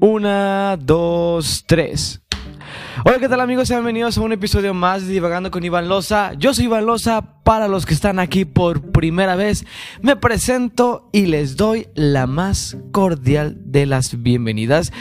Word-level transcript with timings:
Una, 0.00 0.76
dos, 0.80 1.64
tres. 1.66 2.22
Hola, 3.04 3.18
¿qué 3.18 3.28
tal 3.28 3.40
amigos? 3.40 3.66
Sean 3.66 3.80
bienvenidos 3.80 4.16
a 4.16 4.20
un 4.20 4.32
episodio 4.32 4.72
más 4.72 5.04
de 5.04 5.12
Divagando 5.12 5.50
con 5.50 5.64
Iván 5.64 5.88
Loza. 5.88 6.34
Yo 6.34 6.54
soy 6.54 6.66
Iván 6.66 6.86
Loza. 6.86 7.42
Para 7.42 7.66
los 7.66 7.84
que 7.84 7.94
están 7.94 8.20
aquí 8.20 8.44
por 8.44 8.92
primera 8.92 9.34
vez, 9.34 9.66
me 10.00 10.14
presento 10.14 11.10
y 11.12 11.26
les 11.26 11.56
doy 11.56 11.88
la 11.94 12.28
más 12.28 12.76
cordial 12.92 13.56
de 13.64 13.86
las 13.86 14.22
bienvenidas. 14.22 14.92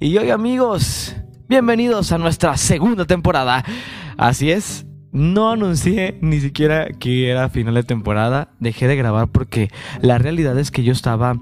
Y 0.00 0.16
hoy 0.18 0.30
amigos, 0.30 1.14
bienvenidos 1.48 2.10
a 2.10 2.18
nuestra 2.18 2.56
segunda 2.56 3.04
temporada. 3.04 3.64
Así 4.16 4.50
es, 4.50 4.86
no 5.12 5.50
anuncié 5.50 6.18
ni 6.22 6.40
siquiera 6.40 6.88
que 6.88 7.30
era 7.30 7.50
final 7.50 7.74
de 7.74 7.82
temporada. 7.82 8.48
Dejé 8.58 8.88
de 8.88 8.96
grabar 8.96 9.28
porque 9.28 9.70
la 10.00 10.18
realidad 10.18 10.58
es 10.58 10.70
que 10.70 10.82
yo 10.82 10.92
estaba 10.92 11.36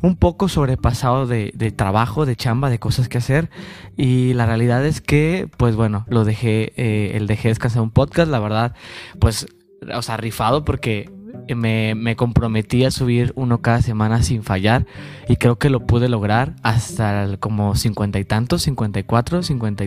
un 0.00 0.16
poco 0.16 0.48
sobrepasado 0.48 1.26
de, 1.26 1.50
trabajo, 1.76 2.26
de 2.26 2.36
chamba, 2.36 2.70
de 2.70 2.78
cosas 2.78 3.08
que 3.08 3.18
hacer. 3.18 3.50
Y 3.96 4.34
la 4.34 4.46
realidad 4.46 4.86
es 4.86 5.00
que, 5.00 5.48
pues 5.56 5.74
bueno, 5.74 6.06
lo 6.08 6.24
dejé, 6.24 6.72
eh, 6.76 7.16
el 7.16 7.26
dejé 7.26 7.48
descansar 7.48 7.82
un 7.82 7.90
podcast. 7.90 8.30
La 8.30 8.38
verdad, 8.38 8.74
pues, 9.18 9.46
o 9.92 10.02
sea, 10.02 10.16
rifado 10.16 10.64
porque 10.64 11.10
me, 11.56 11.96
me, 11.96 12.14
comprometí 12.14 12.84
a 12.84 12.90
subir 12.92 13.32
uno 13.34 13.62
cada 13.62 13.82
semana 13.82 14.22
sin 14.22 14.42
fallar 14.44 14.86
y 15.28 15.36
creo 15.36 15.56
que 15.56 15.70
lo 15.70 15.86
pude 15.86 16.08
lograr 16.08 16.54
hasta 16.62 17.36
como 17.38 17.74
cincuenta 17.74 18.18
y 18.18 18.24
tantos, 18.24 18.62
cincuenta 18.62 19.00
y 19.00 19.04
cuatro, 19.04 19.42
cincuenta 19.42 19.84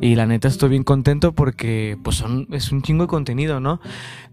y 0.00 0.14
la 0.14 0.26
neta 0.26 0.48
estoy 0.48 0.70
bien 0.70 0.84
contento 0.84 1.32
porque 1.32 1.96
pues 2.02 2.16
son, 2.16 2.48
es 2.52 2.72
un 2.72 2.82
chingo 2.82 3.04
de 3.04 3.08
contenido, 3.08 3.60
¿no? 3.60 3.80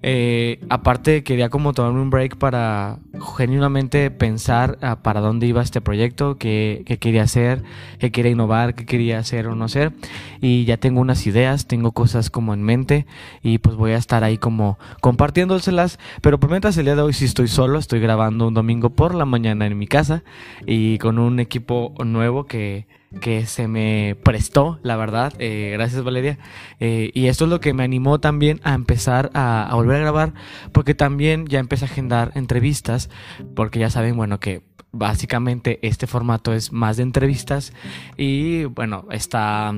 Eh, 0.04 0.60
aparte 0.70 1.24
quería 1.24 1.50
como 1.50 1.74
tomarme 1.74 2.02
un 2.02 2.10
break 2.10 2.38
para 2.38 2.98
genuinamente 3.38 4.10
pensar 4.10 4.80
ah, 4.82 5.04
para 5.04 5.20
dónde 5.20 5.46
iba 5.46 5.62
este 5.62 5.82
proyecto, 5.82 6.38
qué, 6.38 6.84
qué 6.86 6.98
quería 6.98 7.24
hacer, 7.24 7.64
qué 8.00 8.12
quería 8.12 8.32
innovar, 8.32 8.74
qué 8.74 8.86
quería 8.86 9.20
hacer 9.20 9.48
o 9.48 9.56
no 9.56 9.66
hacer 9.66 9.94
y 10.42 10.66
ya 10.66 10.78
tengo 10.78 11.02
unas 11.02 11.28
ideas, 11.28 11.68
tengo 11.68 11.92
cosas 11.92 12.30
como 12.30 12.54
en 12.54 12.64
mente 12.64 13.06
y 13.44 13.60
pues 13.60 13.76
voy 13.76 13.92
a 13.92 13.98
estar 13.98 14.24
ahí 14.24 14.38
como 14.38 14.80
compartiéndoselas 15.02 16.00
pero 16.22 16.40
por 16.40 16.50
mientras 16.50 16.78
el 16.78 16.86
día 16.86 16.96
de 16.96 17.02
hoy 17.04 17.14
sí 17.14 17.26
estoy 17.26 17.48
solo, 17.48 17.78
estoy 17.78 18.00
grabando 18.00 18.48
un 18.48 18.54
domingo 18.54 18.90
por 18.90 19.14
la 19.14 19.26
mañana 19.26 19.68
en 19.68 19.78
mi 19.78 19.88
casa 19.88 20.24
y 20.66 20.98
con 20.98 21.20
un 21.20 21.40
equipo 21.40 21.94
nuevo 22.04 22.46
que, 22.46 22.88
que 23.20 23.46
se 23.46 23.68
me 23.68 24.16
prestó, 24.24 24.80
la 24.84 24.96
verdad. 24.96 25.34
Eh, 25.40 25.72
gracias 25.74 26.04
Valeria. 26.04 26.40
Eh, 26.80 27.12
y 27.14 27.28
esto 27.28 27.46
es 27.46 27.50
lo 27.50 27.60
que 27.60 27.74
me 27.74 27.84
animó 27.84 28.20
también 28.20 28.62
a 28.64 28.74
empezar 28.74 29.32
a, 29.34 29.68
a, 29.70 29.76
volver 29.76 29.98
a 29.98 30.02
grabar, 30.02 30.34
porque 30.72 30.96
también 30.96 31.46
ya 31.48 31.60
empecé 31.60 31.86
a 31.86 31.90
agendar 31.90 32.32
entrevistas, 32.36 33.10
porque 33.56 33.80
ya 33.80 33.90
saben, 33.90 34.16
bueno, 34.16 34.40
que 34.40 34.64
básicamente 34.92 35.80
este 35.88 36.08
formato 36.08 36.54
es 36.54 36.72
más 36.72 36.98
de 36.98 37.04
entrevistas 37.04 37.74
y 38.18 38.66
bueno, 38.66 39.08
está 39.12 39.74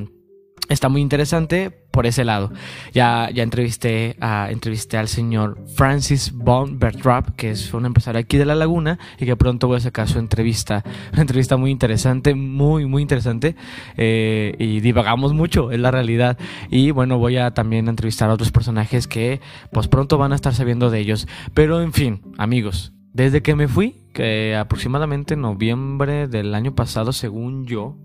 está 0.73 0.89
muy 0.89 1.02
interesante 1.02 1.71
por 1.91 2.07
ese 2.07 2.25
lado. 2.25 2.52
Ya, 2.93 3.29
ya 3.31 3.43
entrevisté, 3.43 4.16
a, 4.19 4.49
entrevisté 4.49 4.97
al 4.97 5.07
señor 5.07 5.57
Francis 5.75 6.31
Von 6.33 6.79
Bertrap, 6.79 7.35
que 7.35 7.52
es 7.52 7.73
un 7.73 7.85
empresario 7.85 8.19
aquí 8.19 8.38
de 8.38 8.45
La 8.45 8.55
Laguna 8.55 8.97
y 9.19 9.25
que 9.25 9.35
pronto 9.35 9.67
voy 9.67 9.77
a 9.77 9.79
sacar 9.79 10.09
su 10.09 10.19
entrevista. 10.19 10.83
Una 11.13 11.21
entrevista 11.21 11.55
muy 11.55 11.69
interesante, 11.69 12.33
muy, 12.33 12.85
muy 12.88 13.01
interesante. 13.01 13.55
Eh, 13.95 14.55
y 14.57 14.79
divagamos 14.79 15.33
mucho, 15.33 15.71
es 15.71 15.79
la 15.79 15.91
realidad. 15.91 16.38
Y 16.69 16.91
bueno, 16.91 17.19
voy 17.19 17.38
a 17.38 17.51
también 17.51 17.88
entrevistar 17.88 18.29
a 18.29 18.33
otros 18.33 18.51
personajes 18.51 19.07
que 19.07 19.39
pues 19.71 19.88
pronto 19.88 20.17
van 20.17 20.31
a 20.31 20.35
estar 20.35 20.53
sabiendo 20.53 20.89
de 20.89 20.99
ellos. 20.99 21.27
Pero 21.53 21.81
en 21.81 21.94
fin, 21.94 22.21
amigos, 22.38 22.94
desde 23.13 23.44
que 23.44 23.55
me 23.55 23.67
fui, 23.67 23.95
que 24.13 24.55
aproximadamente 24.55 25.35
noviembre 25.35 26.27
del 26.27 26.55
año 26.55 26.73
pasado, 26.73 27.13
según 27.13 27.67
yo, 27.67 27.95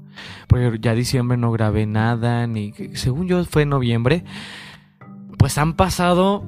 porque 0.46 0.78
ya 0.80 0.94
diciembre 0.94 1.36
no 1.36 1.52
grabé 1.52 1.86
nada, 1.86 2.46
ni 2.46 2.72
según 2.94 3.28
yo 3.28 3.44
fue 3.44 3.66
noviembre, 3.66 4.24
pues 5.38 5.58
han 5.58 5.74
pasado 5.74 6.44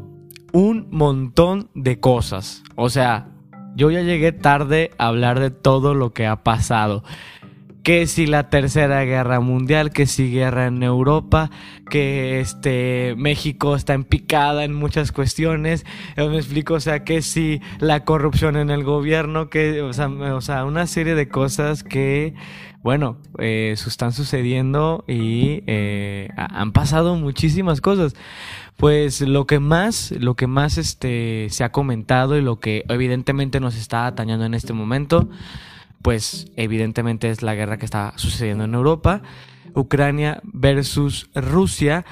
un 0.53 0.89
montón 0.91 1.71
de 1.75 2.01
cosas. 2.01 2.63
O 2.75 2.91
sea, 2.91 3.29
yo 3.75 3.91
ya 3.91 4.03
llegué 4.03 4.33
tarde 4.33 4.91
a 4.99 5.07
hablar 5.07 5.41
de 5.41 5.51
todo 5.51 5.95
lo 5.95 6.13
que 6.13 6.27
ha 6.27 6.43
pasado. 6.43 7.05
Que 7.83 8.07
si 8.07 8.27
la 8.27 8.51
tercera 8.51 9.03
guerra 9.05 9.41
mundial, 9.41 9.91
que 9.91 10.05
si 10.05 10.31
guerra 10.31 10.67
en 10.67 10.83
Europa, 10.83 11.51
que 11.89 12.41
este 12.41 13.15
México 13.17 13.75
está 13.75 13.95
en 13.95 14.05
picada 14.05 14.65
en 14.65 14.75
muchas 14.75 15.13
cuestiones, 15.13 15.87
me 16.17 16.37
explico, 16.37 16.75
o 16.75 16.81
sea, 16.81 17.05
que 17.05 17.23
si 17.23 17.63
la 17.79 18.05
corrupción 18.05 18.57
en 18.57 18.69
el 18.69 18.85
gobierno, 18.85 19.49
que, 19.49 19.81
o 19.81 19.93
sea 19.95 20.65
una 20.65 20.87
serie 20.87 21.15
de 21.15 21.29
cosas 21.29 21.83
que, 21.83 22.35
bueno, 22.83 23.19
eh, 23.39 23.75
están 23.75 24.13
sucediendo 24.13 25.05
y 25.07 25.63
eh, 25.67 26.29
han 26.37 26.73
pasado 26.73 27.17
muchísimas 27.17 27.81
cosas. 27.81 28.15
Pues 28.77 29.21
lo 29.21 29.47
que 29.47 29.59
más, 29.59 30.13
lo 30.13 30.35
que 30.35 30.47
más 30.47 30.79
este 30.79 31.49
se 31.51 31.65
ha 31.65 31.73
comentado 31.73 32.39
y 32.39 32.43
lo 32.43 32.61
que 32.61 32.85
evidentemente 32.89 33.61
nos 33.61 33.77
está 33.77 34.07
atañando 34.07 34.47
en 34.47 34.55
este 34.55 34.73
momento 34.73 35.29
pues 36.03 36.51
evidentemente 36.57 37.31
es 37.31 37.43
la 37.43 37.55
guerra 37.55 37.79
que 37.79 37.85
está 37.85 38.13
sucediendo 38.17 38.65
en 38.65 38.75
Europa, 38.75 39.23
Ucrania 39.75 40.41
versus 40.45 41.31
Rusia 41.35 42.05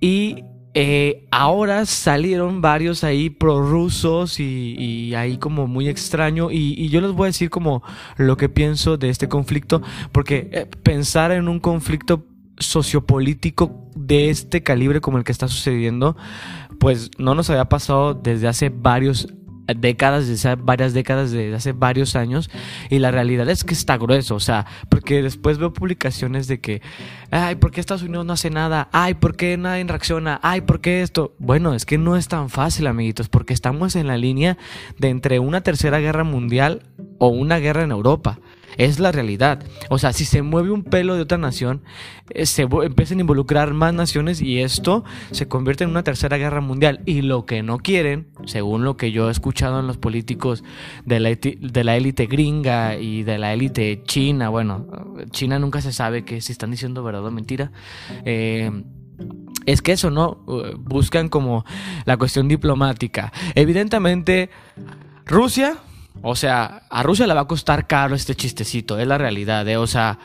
y 0.00 0.44
eh, 0.76 1.24
ahora 1.30 1.86
salieron 1.86 2.60
varios 2.60 3.04
ahí 3.04 3.30
prorrusos 3.30 4.40
y, 4.40 4.74
y 4.76 5.14
ahí 5.14 5.38
como 5.38 5.68
muy 5.68 5.88
extraño 5.88 6.50
y, 6.50 6.88
yo 6.88 7.00
les 7.00 7.12
voy 7.12 7.26
a 7.26 7.26
decir 7.26 7.48
como 7.48 7.84
lo 8.16 8.36
que 8.36 8.48
pienso 8.48 8.96
de 8.96 9.08
este 9.08 9.28
conflicto 9.28 9.82
porque 10.10 10.48
eh, 10.52 10.66
pensar 10.82 11.30
en 11.30 11.48
un 11.48 11.60
conflicto 11.60 12.26
sociopolítico 12.58 13.88
de 13.94 14.30
este 14.30 14.64
calibre 14.64 15.00
como 15.00 15.18
el 15.18 15.22
que 15.22 15.30
está 15.30 15.46
sucediendo 15.46 16.16
pues 16.80 17.12
no 17.18 17.36
nos 17.36 17.50
había 17.50 17.66
pasado 17.66 18.14
desde 18.14 18.48
hace 18.48 18.68
varios 18.68 19.32
décadas, 19.66 20.26
varias 20.62 20.92
décadas, 20.94 21.30
desde 21.30 21.54
hace 21.54 21.72
varios 21.72 22.16
años, 22.16 22.50
y 22.90 22.98
la 22.98 23.10
realidad 23.10 23.48
es 23.48 23.64
que 23.64 23.74
está 23.74 23.96
grueso, 23.96 24.34
o 24.34 24.40
sea, 24.40 24.66
porque 24.88 25.22
después 25.22 25.58
veo 25.58 25.72
publicaciones 25.72 26.46
de 26.48 26.60
que, 26.60 26.82
ay, 27.30 27.56
¿por 27.56 27.70
qué 27.70 27.80
Estados 27.80 28.02
Unidos 28.02 28.26
no 28.26 28.32
hace 28.32 28.50
nada? 28.50 28.88
Ay, 28.92 29.14
¿por 29.14 29.36
qué 29.36 29.56
nadie 29.56 29.84
reacciona? 29.84 30.40
Ay, 30.42 30.62
¿por 30.62 30.80
qué 30.80 31.02
esto? 31.02 31.34
Bueno, 31.38 31.74
es 31.74 31.86
que 31.86 31.98
no 31.98 32.16
es 32.16 32.28
tan 32.28 32.50
fácil, 32.50 32.86
amiguitos, 32.86 33.28
porque 33.28 33.54
estamos 33.54 33.96
en 33.96 34.06
la 34.06 34.16
línea 34.16 34.58
de 34.98 35.08
entre 35.08 35.38
una 35.38 35.62
tercera 35.62 35.98
guerra 35.98 36.24
mundial 36.24 36.82
o 37.18 37.28
una 37.28 37.58
guerra 37.58 37.82
en 37.82 37.90
Europa. 37.90 38.38
Es 38.76 38.98
la 38.98 39.12
realidad. 39.12 39.64
O 39.90 39.98
sea, 39.98 40.12
si 40.12 40.24
se 40.24 40.42
mueve 40.42 40.70
un 40.70 40.84
pelo 40.84 41.14
de 41.14 41.22
otra 41.22 41.38
nación, 41.38 41.82
eh, 42.30 42.46
se 42.46 42.62
empiezan 42.62 43.18
a 43.18 43.20
involucrar 43.22 43.72
más 43.74 43.94
naciones 43.94 44.40
y 44.40 44.60
esto 44.60 45.04
se 45.30 45.48
convierte 45.48 45.84
en 45.84 45.90
una 45.90 46.02
tercera 46.02 46.36
guerra 46.36 46.60
mundial. 46.60 47.00
Y 47.06 47.22
lo 47.22 47.46
que 47.46 47.62
no 47.62 47.78
quieren, 47.78 48.28
según 48.46 48.84
lo 48.84 48.96
que 48.96 49.12
yo 49.12 49.28
he 49.28 49.32
escuchado 49.32 49.80
en 49.80 49.86
los 49.86 49.96
políticos 49.96 50.64
de 51.04 51.20
la, 51.20 51.30
de 51.30 51.84
la 51.84 51.96
élite 51.96 52.26
gringa 52.26 52.96
y 52.96 53.22
de 53.22 53.38
la 53.38 53.52
élite 53.52 54.02
china, 54.04 54.48
bueno, 54.48 54.86
China 55.30 55.58
nunca 55.58 55.80
se 55.80 55.92
sabe 55.92 56.24
que 56.24 56.40
si 56.40 56.52
están 56.52 56.70
diciendo 56.70 57.02
verdad 57.02 57.24
o 57.24 57.30
mentira. 57.30 57.72
Eh, 58.24 58.70
es 59.66 59.80
que 59.80 59.92
eso 59.92 60.10
no 60.10 60.44
buscan 60.78 61.28
como 61.28 61.64
la 62.04 62.16
cuestión 62.16 62.48
diplomática. 62.48 63.32
Evidentemente, 63.54 64.50
Rusia 65.24 65.78
o 66.22 66.36
sea, 66.36 66.82
a 66.88 67.02
Rusia 67.02 67.26
le 67.26 67.34
va 67.34 67.42
a 67.42 67.46
costar 67.46 67.86
caro 67.86 68.14
este 68.14 68.34
chistecito, 68.34 68.98
es 68.98 69.06
la 69.06 69.18
realidad. 69.18 69.66
¿eh? 69.68 69.76
O 69.76 69.86
sea, 69.86 70.18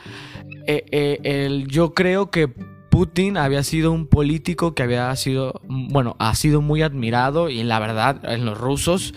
eh, 0.65 0.85
eh, 0.91 1.19
el, 1.23 1.67
yo 1.67 1.93
creo 1.93 2.29
que 2.31 2.47
Putin 2.47 3.37
había 3.37 3.63
sido 3.63 3.91
un 3.91 4.07
político 4.07 4.75
que 4.75 4.83
había 4.83 5.15
sido, 5.15 5.61
bueno, 5.67 6.15
ha 6.19 6.35
sido 6.35 6.61
muy 6.61 6.81
admirado 6.81 7.49
y 7.49 7.63
la 7.63 7.79
verdad, 7.79 8.21
en 8.31 8.45
los 8.45 8.57
rusos 8.57 9.13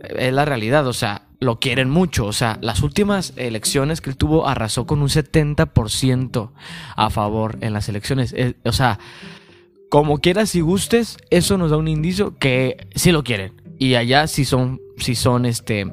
es 0.00 0.32
la 0.32 0.44
realidad. 0.44 0.86
O 0.86 0.92
sea, 0.92 1.26
lo 1.40 1.58
quieren 1.60 1.90
mucho. 1.90 2.26
O 2.26 2.32
sea, 2.32 2.58
las 2.60 2.82
últimas 2.82 3.32
elecciones 3.36 4.00
que 4.00 4.10
él 4.10 4.16
tuvo 4.16 4.48
arrasó 4.48 4.86
con 4.86 5.02
un 5.02 5.08
70% 5.08 6.50
a 6.96 7.10
favor 7.10 7.58
en 7.60 7.72
las 7.72 7.88
elecciones. 7.88 8.34
o 8.64 8.72
sea, 8.72 8.98
como 9.90 10.18
quieras 10.18 10.54
y 10.54 10.60
gustes, 10.60 11.18
eso 11.30 11.58
nos 11.58 11.70
da 11.70 11.76
un 11.76 11.88
indicio 11.88 12.36
que 12.38 12.88
sí 12.94 13.12
lo 13.12 13.22
quieren. 13.22 13.63
Y 13.84 13.96
allá 13.96 14.26
sí 14.28 14.46
son, 14.46 14.80
sí 14.96 15.14
son 15.14 15.44
este, 15.44 15.86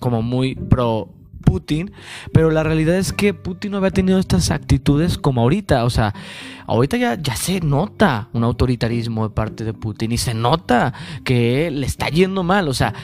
como 0.00 0.22
muy 0.22 0.54
pro 0.54 1.10
Putin, 1.44 1.92
pero 2.32 2.50
la 2.50 2.62
realidad 2.62 2.96
es 2.96 3.12
que 3.12 3.34
Putin 3.34 3.72
no 3.72 3.76
había 3.76 3.90
tenido 3.90 4.18
estas 4.18 4.50
actitudes 4.50 5.18
como 5.18 5.42
ahorita, 5.42 5.84
o 5.84 5.90
sea, 5.90 6.14
ahorita 6.66 6.96
ya, 6.96 7.20
ya 7.20 7.36
se 7.36 7.60
nota 7.60 8.30
un 8.32 8.44
autoritarismo 8.44 9.28
de 9.28 9.34
parte 9.34 9.64
de 9.64 9.74
Putin 9.74 10.12
y 10.12 10.16
se 10.16 10.32
nota 10.32 10.94
que 11.22 11.70
le 11.70 11.84
está 11.84 12.08
yendo 12.08 12.44
mal, 12.44 12.66
o 12.66 12.72
sea, 12.72 12.94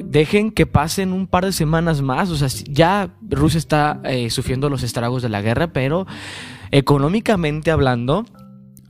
dejen 0.00 0.50
que 0.50 0.66
pasen 0.66 1.12
un 1.12 1.28
par 1.28 1.44
de 1.44 1.52
semanas 1.52 2.02
más, 2.02 2.30
o 2.30 2.36
sea, 2.36 2.48
ya 2.68 3.14
Rusia 3.22 3.58
está 3.58 4.00
eh, 4.02 4.30
sufriendo 4.30 4.68
los 4.68 4.82
estragos 4.82 5.22
de 5.22 5.28
la 5.28 5.42
guerra, 5.42 5.68
pero 5.68 6.08
económicamente 6.72 7.70
hablando, 7.70 8.26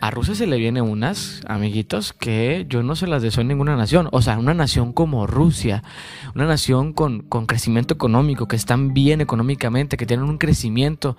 a 0.05 0.11
Rusia 0.11 0.35
se 0.35 0.47
le 0.47 0.59
viene 0.59 0.83
unas, 0.83 1.41
amiguitos, 1.49 2.13
que 2.13 2.67
yo 2.69 2.83
no 2.83 2.95
se 2.95 3.07
las 3.07 3.23
deseo 3.23 3.41
en 3.41 3.49
ninguna 3.49 3.75
nación. 3.75 4.11
O 4.13 4.21
sea, 4.21 4.39
una 4.39 4.53
nación 4.53 4.93
como 4.93 5.27
Rusia, 5.27 5.83
una 6.35 6.45
nación 6.45 6.93
con, 6.93 7.23
con 7.23 7.47
crecimiento 7.47 7.95
económico, 7.95 8.47
que 8.47 8.55
están 8.55 8.93
bien 8.93 9.23
económicamente, 9.23 9.97
que 9.97 10.05
tienen 10.05 10.29
un 10.29 10.37
crecimiento. 10.37 11.17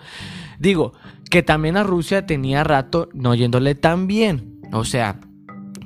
Digo, 0.60 0.94
que 1.32 1.42
también 1.42 1.78
a 1.78 1.84
Rusia 1.84 2.28
tenía 2.28 2.64
rato 2.64 3.10
no 3.16 3.34
yéndole 3.34 3.74
tan 3.74 4.06
bien. 4.06 4.62
O 4.72 4.86
sea, 4.86 5.20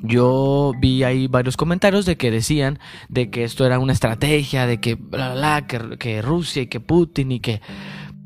yo 0.03 0.73
vi 0.81 1.03
ahí 1.03 1.27
varios 1.27 1.55
comentarios 1.55 2.05
de 2.05 2.17
que 2.17 2.31
decían 2.31 2.79
de 3.07 3.29
que 3.29 3.45
esto 3.45 3.65
era 3.65 3.79
una 3.79 3.93
estrategia, 3.93 4.67
de 4.67 4.81
que 4.81 4.95
bla, 4.95 5.35
bla, 5.35 5.67
que, 5.67 5.97
que 5.97 6.21
Rusia 6.21 6.63
y 6.63 6.67
que 6.67 6.81
Putin 6.81 7.31
y 7.31 7.39
que... 7.39 7.61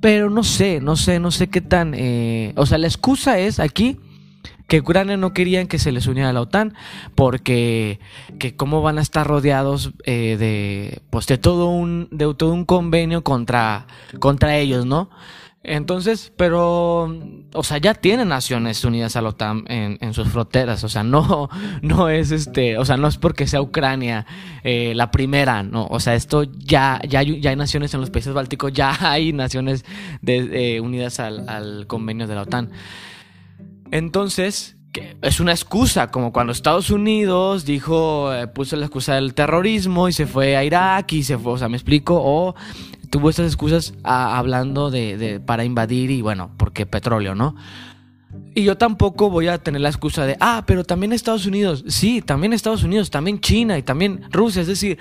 Pero 0.02 0.32
no 0.32 0.44
sé, 0.44 0.82
no 0.82 0.96
sé, 0.96 1.20
no 1.20 1.30
sé 1.30 1.48
qué 1.52 1.62
tan... 1.62 1.94
Eh... 1.94 2.54
O 2.56 2.66
sea, 2.66 2.80
la 2.80 2.88
excusa 2.88 3.38
es 3.38 3.60
aquí 3.60 4.00
que 4.68 4.80
Ucrania 4.80 5.18
no 5.18 5.34
querían 5.34 5.68
que 5.68 5.80
se 5.80 5.92
les 5.92 6.08
uniera 6.08 6.30
a 6.30 6.34
la 6.34 6.42
OTAN 6.42 6.74
porque 7.16 8.00
que 8.40 8.56
cómo 8.56 8.82
van 8.82 8.98
a 8.98 9.02
estar 9.02 9.28
rodeados 9.28 9.92
eh, 10.06 10.38
de 10.38 11.02
pues 11.10 11.28
de 11.28 11.38
todo 11.38 11.70
un 11.70 12.08
de 12.12 12.34
todo 12.34 12.54
un 12.54 12.66
convenio 12.66 13.24
contra 13.24 13.88
contra 14.20 14.58
ellos, 14.58 14.86
¿no? 14.86 15.10
Entonces, 15.66 16.34
pero, 16.36 17.04
o 17.54 17.64
sea, 17.64 17.78
ya 17.78 17.94
tienen 17.94 18.28
Naciones 18.28 18.84
Unidas 18.84 19.16
a 19.16 19.22
la 19.22 19.30
OTAN 19.30 19.64
en, 19.70 20.14
sus 20.14 20.28
fronteras, 20.28 20.84
o 20.84 20.90
sea, 20.90 21.04
no, 21.04 21.50
no 21.82 22.10
es 22.10 22.32
este, 22.32 22.78
o 22.78 22.84
sea, 22.84 22.98
no 22.98 23.08
es 23.08 23.18
porque 23.18 23.48
sea 23.48 23.62
Ucrania 23.62 24.26
eh, 24.66 24.92
la 24.94 25.10
primera, 25.10 25.64
no, 25.64 25.88
o 25.90 26.02
sea, 26.02 26.16
esto 26.16 26.44
ya, 26.44 27.00
ya, 27.08 27.20
hay, 27.20 27.40
ya 27.40 27.52
hay 27.52 27.56
naciones 27.56 27.94
en 27.94 28.02
los 28.02 28.10
países 28.10 28.34
bálticos, 28.34 28.74
ya 28.74 28.94
hay 29.10 29.32
naciones 29.32 29.86
de, 30.22 30.76
eh, 30.76 30.82
unidas 30.82 31.22
al, 31.22 31.48
al 31.48 31.88
convenio 31.88 32.28
de 32.28 32.36
la 32.36 32.42
OTAN. 32.42 32.70
Entonces, 33.94 34.76
es 35.22 35.40
una 35.40 35.52
excusa, 35.52 36.10
como 36.10 36.34
cuando 36.34 36.52
Estados 36.52 36.90
Unidos 36.90 37.64
dijo, 37.64 38.34
eh, 38.34 38.48
puso 38.48 38.76
la 38.76 38.88
excusa 38.88 39.14
del 39.14 39.36
terrorismo 39.36 40.10
y 40.10 40.14
se 40.14 40.26
fue 40.26 40.58
a 40.58 40.64
Irak 40.64 41.14
y 41.14 41.22
se 41.22 41.38
fue, 41.38 41.54
o 41.54 41.58
sea, 41.60 41.70
me 41.70 41.78
explico, 41.78 42.20
o 42.20 42.56
tuvo 43.12 43.30
estas 43.30 43.46
excusas 43.46 43.94
hablando 44.02 44.90
de, 44.90 45.40
para 45.46 45.64
invadir 45.64 46.10
y 46.10 46.24
bueno, 46.24 46.50
porque 46.58 46.88
petróleo, 46.88 47.36
¿no? 47.36 47.56
Y 48.56 48.64
yo 48.64 48.78
tampoco 48.80 49.30
voy 49.30 49.48
a 49.48 49.60
tener 49.60 49.82
la 49.82 49.90
excusa 49.90 50.26
de, 50.26 50.38
ah, 50.40 50.64
pero 50.66 50.84
también 50.84 51.14
Estados 51.14 51.46
Unidos. 51.46 51.84
Sí, 51.88 52.24
también 52.24 52.52
Estados 52.52 52.82
Unidos, 52.82 53.12
también 53.12 53.40
China 53.42 53.78
y 53.78 53.84
también 53.84 54.24
Rusia. 54.32 54.64
Es 54.64 54.68
decir, 54.68 54.98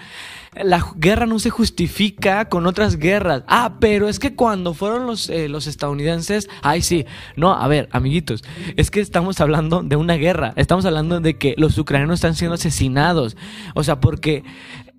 la 0.55 0.85
guerra 0.97 1.27
no 1.27 1.39
se 1.39 1.51
justifica 1.51 2.49
con 2.49 2.67
otras 2.67 2.97
guerras. 2.97 3.43
Ah, 3.47 3.77
pero 3.81 4.09
es 4.09 4.19
que 4.19 4.35
cuando 4.35 4.75
fueron 4.75 5.07
los, 5.07 5.31
eh, 5.31 5.49
los 5.49 5.67
estadounidenses, 5.67 6.49
ay 6.63 6.83
sí. 6.83 7.07
No, 7.37 7.53
a 7.53 7.67
ver, 7.69 7.89
amiguitos, 7.93 8.45
es 8.77 8.91
que 8.91 9.01
estamos 9.01 9.41
hablando 9.41 9.83
de 9.83 9.97
una 9.97 10.15
guerra. 10.15 10.53
Estamos 10.57 10.85
hablando 10.85 11.21
de 11.21 11.39
que 11.39 11.55
los 11.57 11.79
ucranianos 11.79 12.17
están 12.17 12.35
siendo 12.35 12.55
asesinados. 12.55 13.37
O 13.75 13.83
sea, 13.83 14.01
porque 14.01 14.45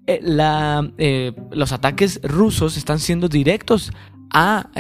eh, 0.08 0.20
la, 0.24 0.92
eh, 0.98 1.34
los 1.52 1.72
ataques 1.72 2.20
rusos 2.24 2.76
están 2.78 3.00
siendo 3.00 3.30
directos 3.30 3.92
a 4.32 4.72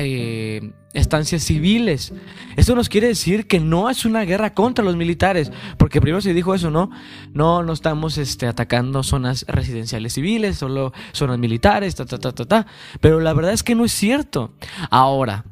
estancias 0.93 1.43
civiles. 1.43 2.13
Esto 2.55 2.75
nos 2.75 2.89
quiere 2.89 3.07
decir 3.07 3.47
que 3.47 3.59
no 3.59 3.89
es 3.89 4.05
una 4.05 4.21
guerra 4.23 4.53
contra 4.53 4.85
los 4.85 4.95
militares, 4.95 5.51
porque 5.77 5.99
primero 5.99 6.21
se 6.21 6.33
dijo 6.33 6.53
eso, 6.53 6.69
¿no? 6.69 6.91
No, 7.33 7.63
no 7.63 7.73
estamos 7.73 8.17
este, 8.17 8.47
atacando 8.47 9.03
zonas 9.03 9.45
residenciales 9.47 10.13
civiles, 10.13 10.57
solo 10.57 10.93
zonas 11.11 11.39
militares, 11.39 11.95
ta, 11.95 12.05
ta, 12.05 12.19
ta, 12.19 12.31
ta, 12.31 12.45
ta. 12.45 12.67
Pero 13.01 13.19
la 13.19 13.33
verdad 13.33 13.53
es 13.53 13.63
que 13.63 13.75
no 13.75 13.85
es 13.85 13.91
cierto. 13.91 14.53
Ahora, 14.89 15.45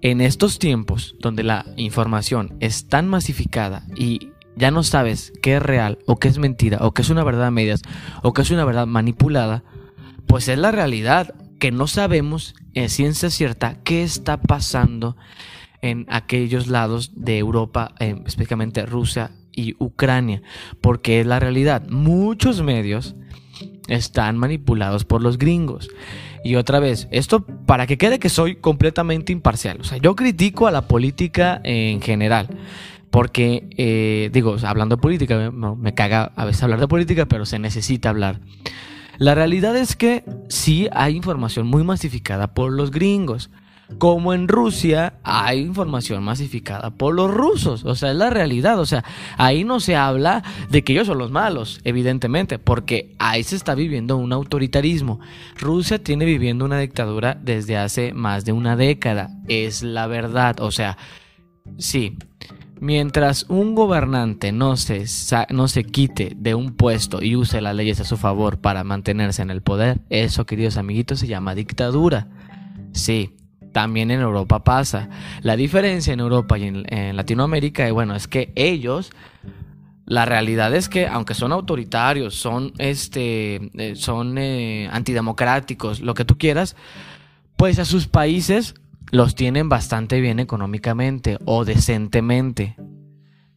en 0.00 0.20
estos 0.20 0.58
tiempos 0.58 1.14
donde 1.20 1.42
la 1.42 1.66
información 1.76 2.56
es 2.60 2.88
tan 2.88 3.08
masificada 3.08 3.84
y 3.96 4.30
ya 4.56 4.70
no 4.70 4.82
sabes 4.82 5.32
qué 5.42 5.56
es 5.56 5.62
real 5.62 5.98
o 6.06 6.16
qué 6.16 6.28
es 6.28 6.38
mentira 6.38 6.78
o 6.82 6.92
qué 6.92 7.02
es 7.02 7.10
una 7.10 7.24
verdad 7.24 7.46
a 7.46 7.50
medias 7.50 7.82
o 8.22 8.32
qué 8.32 8.42
es 8.42 8.50
una 8.50 8.64
verdad 8.64 8.86
manipulada, 8.86 9.64
pues 10.26 10.48
es 10.48 10.58
la 10.58 10.70
realidad 10.70 11.34
que 11.64 11.72
no 11.72 11.86
sabemos 11.86 12.54
en 12.74 12.90
ciencia 12.90 13.30
cierta 13.30 13.78
qué 13.84 14.02
está 14.02 14.36
pasando 14.36 15.16
en 15.80 16.04
aquellos 16.10 16.66
lados 16.66 17.12
de 17.16 17.38
Europa, 17.38 17.94
eh, 18.00 18.16
específicamente 18.26 18.84
Rusia 18.84 19.30
y 19.50 19.74
Ucrania, 19.78 20.42
porque 20.82 21.20
es 21.20 21.26
la 21.26 21.40
realidad. 21.40 21.88
Muchos 21.88 22.60
medios 22.60 23.14
están 23.88 24.36
manipulados 24.36 25.06
por 25.06 25.22
los 25.22 25.38
gringos. 25.38 25.88
Y 26.44 26.56
otra 26.56 26.80
vez, 26.80 27.08
esto 27.10 27.46
para 27.46 27.86
que 27.86 27.96
quede 27.96 28.18
que 28.18 28.28
soy 28.28 28.56
completamente 28.56 29.32
imparcial. 29.32 29.78
O 29.80 29.84
sea, 29.84 29.96
yo 29.96 30.14
critico 30.14 30.66
a 30.66 30.70
la 30.70 30.86
política 30.86 31.62
en 31.64 32.02
general. 32.02 32.48
Porque, 33.10 33.70
eh, 33.78 34.28
digo, 34.34 34.56
hablando 34.64 34.96
de 34.96 35.00
política, 35.00 35.50
me, 35.50 35.94
caga 35.94 36.30
a 36.36 36.44
veces 36.44 36.62
hablar 36.62 36.80
de 36.80 36.88
política, 36.88 37.24
pero 37.24 37.46
se 37.46 37.58
necesita 37.58 38.10
hablar. 38.10 38.42
La 39.18 39.34
realidad 39.34 39.76
es 39.76 39.96
que 39.96 40.24
sí 40.48 40.88
hay 40.92 41.16
información 41.16 41.66
muy 41.66 41.84
masificada 41.84 42.54
por 42.54 42.72
los 42.72 42.90
gringos. 42.90 43.50
Como 43.98 44.32
en 44.32 44.48
Rusia 44.48 45.14
hay 45.22 45.60
información 45.60 46.24
masificada 46.24 46.90
por 46.90 47.14
los 47.14 47.30
rusos. 47.30 47.84
O 47.84 47.94
sea, 47.94 48.10
es 48.10 48.16
la 48.16 48.30
realidad. 48.30 48.80
O 48.80 48.86
sea, 48.86 49.04
ahí 49.36 49.62
no 49.62 49.78
se 49.78 49.94
habla 49.94 50.42
de 50.70 50.82
que 50.82 50.94
ellos 50.94 51.06
son 51.06 51.18
los 51.18 51.30
malos, 51.30 51.80
evidentemente, 51.84 52.58
porque 52.58 53.14
ahí 53.18 53.42
se 53.42 53.56
está 53.56 53.74
viviendo 53.74 54.16
un 54.16 54.32
autoritarismo. 54.32 55.20
Rusia 55.58 56.02
tiene 56.02 56.24
viviendo 56.24 56.64
una 56.64 56.78
dictadura 56.78 57.38
desde 57.40 57.76
hace 57.76 58.14
más 58.14 58.44
de 58.44 58.52
una 58.52 58.74
década. 58.74 59.30
Es 59.48 59.82
la 59.82 60.06
verdad. 60.06 60.60
O 60.60 60.70
sea, 60.70 60.96
sí, 61.76 62.16
Mientras 62.84 63.46
un 63.48 63.74
gobernante 63.74 64.52
no 64.52 64.76
se, 64.76 65.06
no 65.48 65.68
se 65.68 65.84
quite 65.84 66.34
de 66.36 66.54
un 66.54 66.74
puesto 66.74 67.22
y 67.22 67.34
use 67.34 67.62
las 67.62 67.74
leyes 67.74 67.98
a 68.00 68.04
su 68.04 68.18
favor 68.18 68.58
para 68.58 68.84
mantenerse 68.84 69.40
en 69.40 69.48
el 69.48 69.62
poder, 69.62 70.02
eso, 70.10 70.44
queridos 70.44 70.76
amiguitos, 70.76 71.20
se 71.20 71.26
llama 71.26 71.54
dictadura. 71.54 72.28
Sí, 72.92 73.34
también 73.72 74.10
en 74.10 74.20
Europa 74.20 74.64
pasa. 74.64 75.08
La 75.40 75.56
diferencia 75.56 76.12
en 76.12 76.20
Europa 76.20 76.58
y 76.58 76.64
en, 76.64 77.16
Latinoamérica, 77.16 77.90
bueno, 77.90 78.14
es 78.14 78.28
que 78.28 78.52
ellos, 78.54 79.12
la 80.04 80.26
realidad 80.26 80.74
es 80.74 80.90
que 80.90 81.06
aunque 81.06 81.32
son 81.32 81.52
autoritarios, 81.52 82.34
son, 82.34 82.74
este, 82.76 83.70
eh, 83.78 83.96
son 83.96 84.36
eh, 84.36 84.90
antidemocráticos, 84.92 86.00
lo 86.00 86.12
que 86.12 86.26
tú 86.26 86.36
quieras, 86.36 86.76
pues 87.56 87.78
a 87.78 87.86
sus 87.86 88.08
países 88.08 88.74
los 89.10 89.34
tienen 89.34 89.68
bastante 89.68 90.20
bien 90.20 90.38
económicamente 90.40 91.38
o 91.44 91.64
decentemente. 91.64 92.76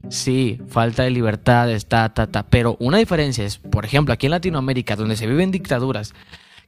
Sí, 0.09 0.61
falta 0.67 1.03
de 1.03 1.11
libertad, 1.11 1.71
está, 1.71 2.13
ta, 2.13 2.27
ta. 2.27 2.43
Pero 2.47 2.77
una 2.79 2.97
diferencia 2.97 3.45
es, 3.45 3.57
por 3.57 3.85
ejemplo, 3.85 4.13
aquí 4.13 4.27
en 4.27 4.31
Latinoamérica, 4.31 4.95
donde 4.95 5.17
se 5.17 5.27
viven 5.27 5.51
dictaduras, 5.51 6.13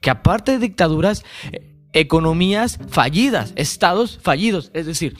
que 0.00 0.10
aparte 0.10 0.52
de 0.52 0.58
dictaduras, 0.58 1.24
eh, 1.52 1.74
economías 1.92 2.78
fallidas, 2.88 3.52
estados 3.56 4.18
fallidos. 4.18 4.70
Es 4.74 4.86
decir, 4.86 5.16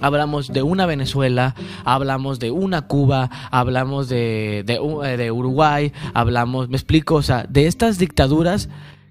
hablamos 0.00 0.48
de 0.52 0.62
una 0.62 0.86
Venezuela, 0.86 1.54
hablamos 1.84 2.38
de 2.38 2.50
una 2.50 2.86
Cuba, 2.86 3.30
hablamos 3.50 4.08
de, 4.08 4.62
de, 4.64 4.80
eh, 5.04 5.16
de 5.16 5.30
Uruguay, 5.30 5.92
hablamos, 6.14 6.68
me 6.68 6.76
explico, 6.76 7.16
o 7.16 7.22
sea, 7.22 7.44
de 7.48 7.66
estas 7.66 7.98
dictaduras 7.98 8.68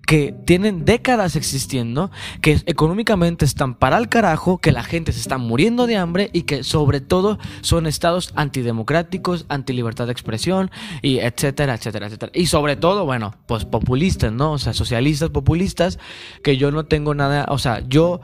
que 0.07 0.33
tienen 0.45 0.85
décadas 0.85 1.35
existiendo, 1.35 2.11
que 2.41 2.61
económicamente 2.65 3.43
están 3.43 3.75
para 3.75 3.97
el 3.97 4.07
carajo, 4.07 4.57
que 4.57 4.71
la 4.71 4.81
gente 4.81 5.11
se 5.11 5.19
está 5.19 5.37
muriendo 5.37 5.85
de 5.85 5.97
hambre 5.97 6.29
y 6.31 6.43
que 6.43 6.63
sobre 6.63 7.01
todo 7.01 7.37
son 7.59 7.87
estados 7.87 8.31
antidemocráticos, 8.35 9.45
anti 9.49 9.73
libertad 9.73 10.05
de 10.05 10.13
expresión 10.13 10.71
y 11.01 11.19
etcétera, 11.19 11.75
etcétera, 11.75 12.07
etcétera. 12.07 12.31
Y 12.33 12.45
sobre 12.45 12.77
todo, 12.77 13.03
bueno, 13.03 13.35
pues 13.47 13.65
populistas, 13.65 14.31
¿no? 14.31 14.53
O 14.53 14.57
sea, 14.57 14.71
socialistas 14.71 15.29
populistas 15.29 15.99
que 16.41 16.55
yo 16.55 16.71
no 16.71 16.85
tengo 16.85 17.13
nada, 17.13 17.45
o 17.49 17.57
sea, 17.57 17.83
yo 17.85 18.21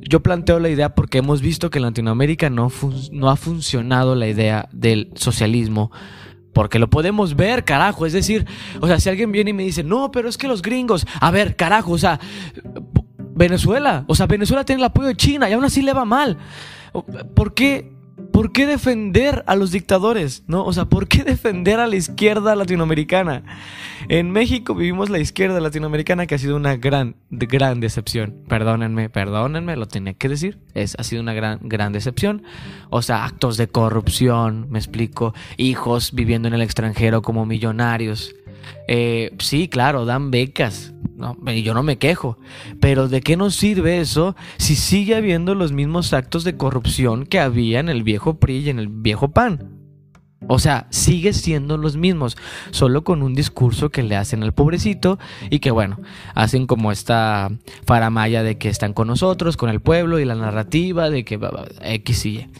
yo 0.00 0.22
planteo 0.22 0.60
la 0.60 0.68
idea 0.68 0.94
porque 0.94 1.18
hemos 1.18 1.40
visto 1.40 1.68
que 1.68 1.80
en 1.80 1.86
Latinoamérica 1.86 2.48
no 2.48 2.70
no 3.10 3.28
ha 3.28 3.34
funcionado 3.34 4.14
la 4.14 4.28
idea 4.28 4.68
del 4.70 5.10
socialismo 5.16 5.90
porque 6.54 6.78
lo 6.78 6.88
podemos 6.88 7.36
ver, 7.36 7.64
carajo. 7.64 8.06
Es 8.06 8.14
decir, 8.14 8.46
o 8.80 8.86
sea, 8.86 8.98
si 8.98 9.10
alguien 9.10 9.30
viene 9.30 9.50
y 9.50 9.52
me 9.52 9.64
dice, 9.64 9.84
no, 9.84 10.10
pero 10.10 10.28
es 10.28 10.38
que 10.38 10.48
los 10.48 10.62
gringos, 10.62 11.06
a 11.20 11.30
ver, 11.30 11.56
carajo, 11.56 11.92
o 11.92 11.98
sea, 11.98 12.18
Venezuela, 13.18 14.04
o 14.06 14.14
sea, 14.14 14.26
Venezuela 14.26 14.64
tiene 14.64 14.80
el 14.80 14.86
apoyo 14.86 15.08
de 15.08 15.16
China 15.16 15.50
y 15.50 15.52
aún 15.52 15.64
así 15.64 15.82
le 15.82 15.92
va 15.92 16.04
mal. 16.06 16.38
¿Por 17.34 17.52
qué 17.52 17.93
¿Por 18.32 18.52
qué 18.52 18.66
defender 18.66 19.44
a 19.46 19.56
los 19.56 19.70
dictadores? 19.70 20.44
¿No? 20.46 20.64
O 20.64 20.72
sea, 20.72 20.86
¿por 20.86 21.08
qué 21.08 21.24
defender 21.24 21.80
a 21.80 21.86
la 21.86 21.96
izquierda 21.96 22.54
latinoamericana? 22.54 23.42
En 24.08 24.30
México 24.30 24.74
vivimos 24.74 25.08
la 25.08 25.18
izquierda 25.18 25.60
latinoamericana 25.60 26.26
que 26.26 26.34
ha 26.34 26.38
sido 26.38 26.56
una 26.56 26.76
gran, 26.76 27.16
gran 27.30 27.80
decepción. 27.80 28.34
Perdónenme, 28.48 29.08
perdónenme, 29.08 29.76
lo 29.76 29.86
tenía 29.86 30.14
que 30.14 30.28
decir. 30.28 30.58
Es, 30.74 30.94
ha 30.98 31.04
sido 31.04 31.22
una 31.22 31.32
gran, 31.32 31.60
gran 31.62 31.92
decepción. 31.92 32.42
O 32.90 33.02
sea, 33.02 33.24
actos 33.24 33.56
de 33.56 33.68
corrupción, 33.68 34.66
me 34.68 34.78
explico. 34.78 35.34
Hijos 35.56 36.12
viviendo 36.12 36.48
en 36.48 36.54
el 36.54 36.62
extranjero 36.62 37.22
como 37.22 37.46
millonarios. 37.46 38.34
Eh, 38.88 39.34
sí, 39.38 39.68
claro, 39.68 40.04
dan 40.04 40.30
becas 40.30 40.94
yo 41.62 41.74
no 41.74 41.82
me 41.82 41.98
quejo. 41.98 42.38
Pero 42.80 43.08
¿de 43.08 43.20
qué 43.20 43.36
nos 43.36 43.54
sirve 43.54 44.00
eso 44.00 44.36
si 44.58 44.74
sigue 44.74 45.14
habiendo 45.14 45.54
los 45.54 45.72
mismos 45.72 46.12
actos 46.12 46.44
de 46.44 46.56
corrupción 46.56 47.26
que 47.26 47.40
había 47.40 47.80
en 47.80 47.88
el 47.88 48.02
viejo 48.02 48.38
PRI 48.38 48.58
y 48.58 48.70
en 48.70 48.78
el 48.78 48.88
viejo 48.88 49.30
PAN? 49.30 49.70
O 50.46 50.58
sea, 50.58 50.86
sigue 50.90 51.32
siendo 51.32 51.78
los 51.78 51.96
mismos, 51.96 52.36
solo 52.70 53.02
con 53.02 53.22
un 53.22 53.34
discurso 53.34 53.88
que 53.88 54.02
le 54.02 54.14
hacen 54.14 54.42
al 54.42 54.52
pobrecito 54.52 55.18
y 55.48 55.60
que 55.60 55.70
bueno, 55.70 55.98
hacen 56.34 56.66
como 56.66 56.92
esta 56.92 57.50
faramaya 57.86 58.42
de 58.42 58.58
que 58.58 58.68
están 58.68 58.92
con 58.92 59.08
nosotros, 59.08 59.56
con 59.56 59.70
el 59.70 59.80
pueblo 59.80 60.18
y 60.18 60.26
la 60.26 60.34
narrativa 60.34 61.08
de 61.08 61.24
que 61.24 61.40
X 61.80 62.26
y 62.26 62.28
Y. 62.28 62.50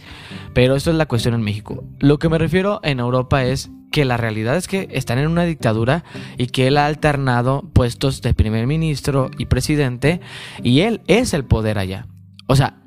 Pero 0.54 0.76
esto 0.76 0.90
es 0.90 0.96
la 0.96 1.04
cuestión 1.04 1.34
en 1.34 1.42
México. 1.42 1.84
Lo 1.99 2.18
que 2.18 2.30
me 2.30 2.38
refiero 2.38 2.80
en 2.84 3.00
Europa 3.00 3.44
es 3.44 3.70
que 3.94 4.04
la 4.04 4.16
realidad 4.16 4.56
es 4.56 4.66
que 4.66 4.88
están 4.90 5.20
en 5.20 5.28
una 5.28 5.44
dictadura 5.44 6.02
y 6.36 6.48
que 6.48 6.66
él 6.66 6.78
ha 6.78 6.86
alternado 6.86 7.62
puestos 7.72 8.22
de 8.22 8.34
primer 8.34 8.66
ministro 8.66 9.30
y 9.38 9.46
presidente 9.46 10.20
y 10.64 10.80
él 10.80 11.00
es 11.06 11.32
el 11.32 11.44
poder 11.44 11.78
allá. 11.78 12.08
O 12.48 12.56
sea, 12.56 12.82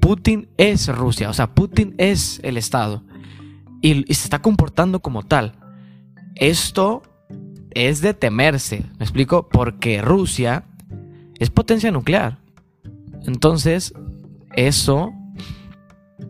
Putin 0.00 0.48
es 0.56 0.88
Rusia, 0.88 1.28
o 1.28 1.34
sea, 1.34 1.48
Putin 1.54 1.94
es 1.98 2.40
el 2.42 2.56
Estado 2.56 3.04
y, 3.82 4.02
se 4.14 4.24
está 4.24 4.40
comportando 4.40 5.00
como 5.00 5.24
tal. 5.24 5.52
Esto 6.36 7.02
es 7.72 8.00
de 8.00 8.14
temerse, 8.14 8.86
¿me 8.98 9.04
explico? 9.04 9.50
Porque 9.50 10.00
Rusia 10.00 10.64
es 11.38 11.50
potencia 11.50 11.90
nuclear. 11.90 12.38
Entonces, 13.26 13.92
eso 14.54 15.12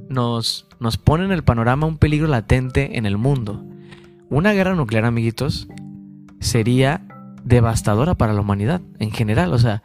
nos, 0.08 0.66
nos 0.80 0.96
pone 0.96 1.26
en 1.26 1.30
el 1.30 1.44
panorama 1.44 1.86
un 1.86 1.98
peligro 1.98 2.26
latente 2.26 2.98
en 2.98 3.06
el 3.06 3.18
mundo. 3.18 3.67
Una 4.30 4.52
guerra 4.52 4.74
nuclear, 4.74 5.04
amiguitos, 5.04 5.68
sería 6.40 7.06
devastadora 7.44 8.14
para 8.14 8.34
la 8.34 8.42
humanidad 8.42 8.82
en 8.98 9.10
general. 9.10 9.52
O 9.54 9.58
sea, 9.58 9.82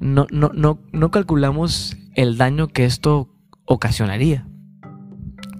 no, 0.00 0.26
no, 0.30 0.50
no, 0.54 0.78
no 0.92 1.10
calculamos 1.10 1.96
el 2.14 2.38
daño 2.38 2.68
que 2.68 2.84
esto 2.84 3.28
ocasionaría. 3.66 4.46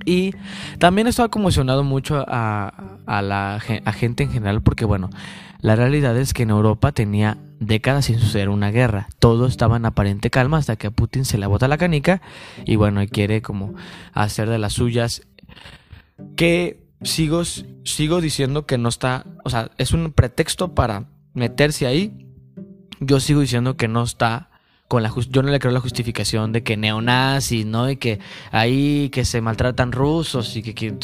Y 0.07 0.33
también 0.79 1.07
estaba 1.07 1.29
conmocionado 1.29 1.85
mucho 1.85 2.25
a, 2.27 2.95
la 3.07 3.61
gente 3.61 4.23
en 4.23 4.31
general 4.31 4.63
porque, 4.63 4.87
bueno, 4.87 5.11
la 5.61 5.77
realidad 5.77 6.17
es 6.17 6.33
que 6.33 6.45
en 6.45 6.51
Europa 6.51 6.93
tenía 6.93 7.37
décadas 7.61 8.07
sin 8.07 8.19
suceder 8.19 8.49
una 8.49 8.71
guerra. 8.71 9.09
Todo 9.19 9.47
estaba 9.47 9.77
en 9.77 9.85
aparente 9.85 10.31
calma 10.31 10.57
hasta 10.57 10.77
que 10.77 10.87
a 10.87 10.91
Putin 10.91 11.27
se 11.27 11.37
le 11.37 11.47
bota 11.47 11.69
la 11.69 11.77
canica 11.77 12.23
y, 12.65 12.77
bueno, 12.77 13.03
quiere 13.11 13.43
como 13.43 13.75
hacer 14.15 14.49
de 14.49 14.59
las 14.59 14.73
suyas. 14.73 15.27
Que 16.37 16.88
sigo, 17.03 17.43
sigo 17.45 18.21
diciendo 18.21 18.67
que 18.67 18.79
no 18.79 18.89
está, 18.89 19.25
o 19.45 19.51
sea, 19.51 19.71
es 19.79 19.93
un 19.93 20.13
pretexto 20.13 20.75
para 20.75 21.07
meterse 21.35 21.87
ahí. 21.87 22.27
Yo 23.01 23.21
sigo 23.21 23.41
diciendo 23.41 23.77
que 23.77 23.89
no 23.89 24.03
está 24.03 24.51
con 24.89 25.03
la 25.03 25.13
yo 25.31 25.43
no 25.43 25.51
le 25.51 25.59
creo 25.59 25.73
la 25.73 25.81
justificación 25.81 26.51
de 26.51 26.63
que 26.63 26.77
neonazis, 26.77 27.67
¿no? 27.67 27.91
Y 27.91 27.97
que 27.97 28.21
ahí 28.51 29.11
que 29.11 29.27
se 29.27 29.43
maltratan 29.43 29.93
rusos 29.93 30.57
y 30.57 30.63
que, 30.63 30.97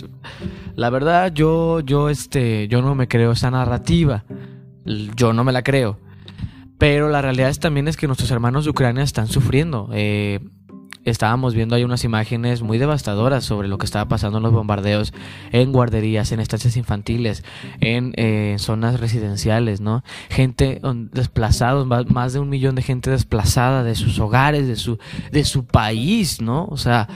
la 0.75 0.89
verdad 0.89 1.33
yo 1.33 1.81
yo 1.81 2.09
este 2.09 2.67
yo 2.67 2.81
no 2.81 2.95
me 2.95 3.09
creo 3.09 3.33
esa 3.33 3.51
narrativa. 3.51 4.25
Yo 4.85 5.33
no 5.33 5.45
me 5.45 5.53
la 5.53 5.63
creo. 5.63 5.99
Pero 6.79 7.09
la 7.09 7.23
realidad 7.23 7.51
es, 7.51 7.61
también 7.61 7.89
es 7.89 7.97
que 7.97 8.07
nuestros 8.07 8.31
hermanos 8.31 8.65
de 8.65 8.71
Ucrania 8.71 9.03
están 9.03 9.29
sufriendo. 9.29 9.89
Eh, 9.93 10.41
estábamos 11.05 11.55
viendo 11.55 11.75
ahí 11.75 11.85
unas 11.85 12.05
imágenes 12.05 12.63
muy 12.63 12.79
devastadoras 12.79 13.45
sobre 13.45 13.69
lo 13.69 13.79
que 13.79 13.87
estaba 13.87 14.07
pasando 14.09 14.39
en 14.39 14.45
los 14.45 14.53
bombardeos 14.53 15.13
en 15.53 15.73
guarderías, 15.73 16.33
en 16.33 16.41
estancias 16.41 16.77
infantiles, 16.77 17.45
en 17.81 18.13
eh, 18.17 18.57
zonas 18.59 19.01
residenciales, 19.01 19.81
¿no? 19.81 20.03
Gente 20.31 20.81
desplazados, 21.13 21.87
más, 21.87 22.33
de 22.33 22.39
un 22.39 22.49
millón 22.49 22.75
de 22.75 22.83
gente 22.83 23.11
desplazada 23.11 23.83
de 23.83 23.95
sus 23.95 24.19
hogares, 24.19 24.67
de 24.67 24.77
su, 24.77 24.99
de 25.31 25.45
su 25.45 25.67
país, 25.67 26.41
¿no? 26.41 26.67
O 26.67 26.77
sea, 26.77 27.09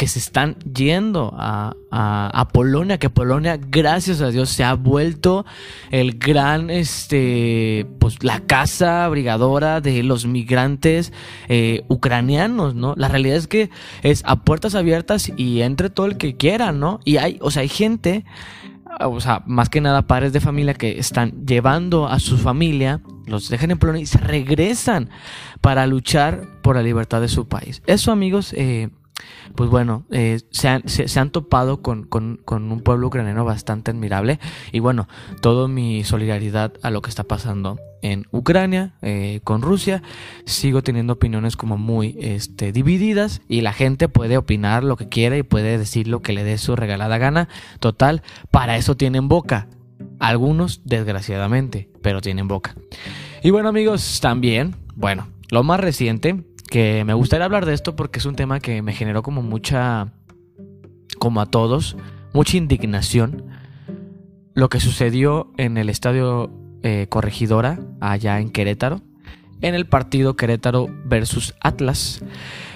que 0.00 0.08
se 0.08 0.18
están 0.18 0.56
yendo 0.60 1.34
a, 1.36 1.76
a, 1.90 2.48
Polonia, 2.54 2.96
que 2.96 3.10
Polonia, 3.10 3.58
gracias 3.60 4.22
a 4.22 4.30
Dios, 4.30 4.48
se 4.48 4.64
ha 4.64 4.72
vuelto 4.72 5.44
el 5.90 6.18
gran, 6.18 6.70
este, 6.70 7.86
pues 7.98 8.24
la 8.24 8.40
casa 8.40 9.04
abrigadora 9.04 9.82
de 9.82 10.02
los 10.02 10.24
migrantes 10.24 11.12
eh, 11.48 11.84
ucranianos, 11.88 12.74
¿no? 12.74 12.94
La 12.96 13.08
realidad 13.08 13.36
es 13.36 13.46
que 13.46 13.68
es 14.02 14.22
a 14.24 14.36
puertas 14.36 14.74
abiertas 14.74 15.30
y 15.36 15.60
entre 15.60 15.90
todo 15.90 16.06
el 16.06 16.16
que 16.16 16.34
quiera, 16.34 16.72
¿no? 16.72 17.00
Y 17.04 17.18
hay, 17.18 17.36
o 17.42 17.50
sea, 17.50 17.60
hay 17.60 17.68
gente, 17.68 18.24
o 19.00 19.20
sea, 19.20 19.42
más 19.44 19.68
que 19.68 19.82
nada 19.82 20.06
padres 20.06 20.32
de 20.32 20.40
familia 20.40 20.72
que 20.72 20.98
están 20.98 21.44
llevando 21.44 22.08
a 22.08 22.20
su 22.20 22.38
familia, 22.38 23.02
los 23.26 23.50
dejan 23.50 23.72
en 23.72 23.78
Polonia 23.78 24.00
y 24.00 24.06
se 24.06 24.16
regresan 24.16 25.10
para 25.60 25.86
luchar 25.86 26.46
por 26.62 26.76
la 26.76 26.82
libertad 26.82 27.20
de 27.20 27.28
su 27.28 27.48
país. 27.48 27.82
Eso, 27.86 28.12
amigos, 28.12 28.54
eh, 28.56 28.88
pues 29.54 29.70
bueno, 29.70 30.04
eh, 30.10 30.40
se, 30.50 30.68
han, 30.68 31.30
topado 31.30 31.82
con, 31.82 32.08
un 32.10 32.80
pueblo 32.82 33.08
ucraniano 33.08 33.44
bastante 33.44 33.90
admirable 33.90 34.38
y 34.72 34.78
bueno, 34.80 35.08
toda 35.40 35.68
mi 35.68 36.04
solidaridad 36.04 36.72
a 36.82 36.90
lo 36.90 37.02
que 37.02 37.10
está 37.10 37.24
pasando 37.24 37.78
en 38.02 38.26
Ucrania, 38.30 38.94
eh, 39.02 39.40
con 39.44 39.62
Rusia, 39.62 40.02
sigo 40.46 40.82
teniendo 40.82 41.14
opiniones 41.14 41.56
como 41.56 41.76
muy 41.76 42.16
este, 42.20 42.72
divididas 42.72 43.42
y 43.48 43.60
la 43.60 43.72
gente 43.72 44.08
puede 44.08 44.36
opinar 44.38 44.84
lo 44.84 44.96
que 44.96 45.08
quiera 45.08 45.36
y 45.36 45.42
puede 45.42 45.78
decir 45.78 46.08
lo 46.08 46.22
que 46.22 46.32
le 46.32 46.44
dé 46.44 46.58
su 46.58 46.76
regalada 46.76 47.18
gana, 47.18 47.48
total, 47.78 48.22
para 48.50 48.76
eso 48.76 48.96
tienen 48.96 49.28
boca. 49.28 49.68
Algunos, 50.18 50.82
desgraciadamente, 50.84 51.90
pero 52.02 52.20
tienen 52.20 52.48
boca. 52.48 52.74
Y 53.42 53.50
bueno 53.50 53.68
amigos, 53.68 54.20
también, 54.20 54.76
bueno, 54.94 55.28
lo 55.50 55.62
más 55.62 55.80
reciente 55.80 56.44
que 56.70 57.04
me 57.04 57.14
gustaría 57.14 57.44
hablar 57.44 57.66
de 57.66 57.74
esto 57.74 57.96
porque 57.96 58.20
es 58.20 58.24
un 58.24 58.36
tema 58.36 58.60
que 58.60 58.80
me 58.80 58.94
generó 58.94 59.22
como 59.22 59.42
mucha, 59.42 60.12
como 61.18 61.40
a 61.40 61.46
todos, 61.46 61.96
mucha 62.32 62.56
indignación. 62.56 63.44
Lo 64.54 64.68
que 64.68 64.80
sucedió 64.80 65.52
en 65.58 65.76
el 65.76 65.90
estadio 65.90 66.50
eh, 66.82 67.06
Corregidora, 67.10 67.80
allá 68.00 68.40
en 68.40 68.50
Querétaro, 68.50 69.02
en 69.60 69.74
el 69.74 69.86
partido 69.86 70.36
Querétaro 70.36 70.88
versus 71.04 71.54
Atlas. 71.60 72.22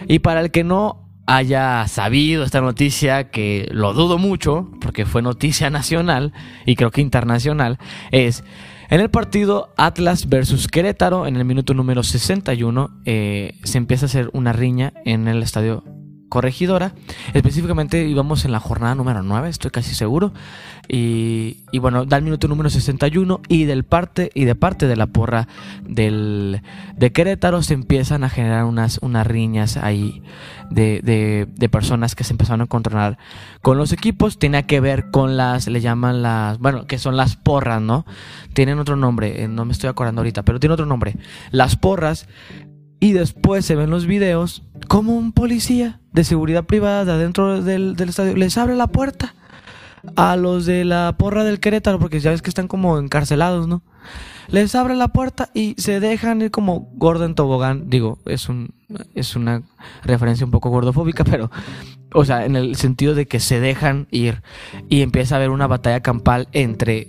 Y 0.08 0.18
para 0.18 0.40
el 0.40 0.50
que 0.50 0.64
no 0.64 1.08
haya 1.26 1.86
sabido 1.88 2.44
esta 2.44 2.60
noticia, 2.60 3.30
que 3.30 3.68
lo 3.70 3.94
dudo 3.94 4.18
mucho, 4.18 4.70
porque 4.80 5.06
fue 5.06 5.22
noticia 5.22 5.70
nacional 5.70 6.32
y 6.66 6.76
creo 6.76 6.90
que 6.90 7.00
internacional, 7.00 7.78
es 8.10 8.44
en 8.90 9.00
el 9.00 9.10
partido 9.10 9.72
Atlas 9.76 10.28
versus 10.28 10.68
Querétaro, 10.68 11.26
en 11.26 11.36
el 11.36 11.44
minuto 11.44 11.74
número 11.74 12.02
61, 12.02 13.00
eh, 13.04 13.58
se 13.64 13.78
empieza 13.78 14.06
a 14.06 14.08
hacer 14.08 14.30
una 14.32 14.52
riña 14.52 14.92
en 15.04 15.28
el 15.28 15.42
estadio 15.42 15.84
Corregidora. 16.34 16.94
Específicamente 17.32 18.08
íbamos 18.08 18.44
en 18.44 18.50
la 18.50 18.58
jornada 18.58 18.96
número 18.96 19.22
9, 19.22 19.48
estoy 19.48 19.70
casi 19.70 19.94
seguro. 19.94 20.32
Y, 20.88 21.58
bueno, 21.78 22.06
da 22.06 22.16
el 22.16 22.24
minuto 22.24 22.48
número 22.48 22.70
61 22.70 23.40
y, 23.46 23.66
del 23.66 23.84
parte, 23.84 24.32
y 24.34 24.44
de 24.44 24.56
parte 24.56 24.88
de 24.88 24.96
la 24.96 25.06
porra 25.06 25.46
del, 25.84 26.60
de 26.96 27.12
Querétaro 27.12 27.62
se 27.62 27.74
empiezan 27.74 28.24
a 28.24 28.30
generar 28.30 28.64
unas, 28.64 28.98
unas 29.00 29.24
riñas 29.24 29.76
ahí 29.76 30.24
de, 30.70 31.46
de, 31.46 31.68
personas 31.68 32.16
que 32.16 32.24
se 32.24 32.32
empezaron 32.32 32.62
a 32.62 32.64
encontrar 32.64 33.16
con 33.62 33.78
los 33.78 33.92
equipos. 33.92 34.36
Tiene 34.36 34.66
que 34.66 34.80
ver 34.80 35.12
con 35.12 35.36
las, 35.36 35.68
le 35.68 35.80
llaman 35.80 36.20
las, 36.20 36.58
bueno, 36.58 36.88
que 36.88 36.98
son 36.98 37.16
las 37.16 37.36
porras, 37.36 37.80
¿no? 37.80 38.06
Tienen 38.54 38.80
otro 38.80 38.96
nombre, 38.96 39.44
eh, 39.44 39.46
no 39.46 39.64
me 39.64 39.72
estoy 39.72 39.88
acordando 39.88 40.22
ahorita, 40.22 40.42
pero 40.42 40.58
tiene 40.58 40.74
otro 40.74 40.86
nombre. 40.86 41.14
Las 41.52 41.76
porras. 41.76 42.26
Y 43.00 43.12
después 43.12 43.66
se 43.66 43.76
ven 43.76 43.90
los 43.90 44.06
videos 44.06 44.62
como 44.88 45.16
un 45.16 45.32
policía 45.32 46.00
de 46.12 46.24
seguridad 46.24 46.64
privada 46.64 47.04
de 47.04 47.12
adentro 47.12 47.62
del, 47.62 47.96
estadio 47.98 48.36
les 48.36 48.56
abre 48.56 48.76
la 48.76 48.86
puerta 48.86 49.34
a 50.16 50.36
los 50.36 50.66
de 50.66 50.84
la 50.84 51.14
porra 51.18 51.44
del 51.44 51.60
Querétaro, 51.60 51.98
porque 51.98 52.20
ya 52.20 52.30
ves 52.30 52.42
que 52.42 52.50
están 52.50 52.68
como 52.68 52.98
encarcelados, 52.98 53.66
¿no? 53.66 53.82
Les 54.48 54.74
abre 54.74 54.94
la 54.94 55.08
puerta 55.08 55.50
y 55.54 55.74
se 55.78 56.00
dejan 56.00 56.42
ir 56.42 56.50
como 56.50 56.90
gordo 56.94 57.24
en 57.24 57.34
tobogán. 57.34 57.88
Digo, 57.88 58.18
es 58.26 58.48
un 58.48 58.74
es 59.14 59.34
una 59.36 59.62
referencia 60.04 60.44
un 60.44 60.52
poco 60.52 60.70
gordofóbica, 60.70 61.24
pero 61.30 61.50
o 62.12 62.24
sea, 62.24 62.44
en 62.44 62.56
el 62.56 62.76
sentido 62.76 63.14
de 63.14 63.26
que 63.26 63.40
se 63.40 63.60
dejan 63.60 64.06
ir 64.10 64.42
y 64.88 65.02
empieza 65.02 65.34
a 65.34 65.38
haber 65.38 65.50
una 65.50 65.66
batalla 65.66 66.00
campal 66.00 66.48
entre 66.52 67.08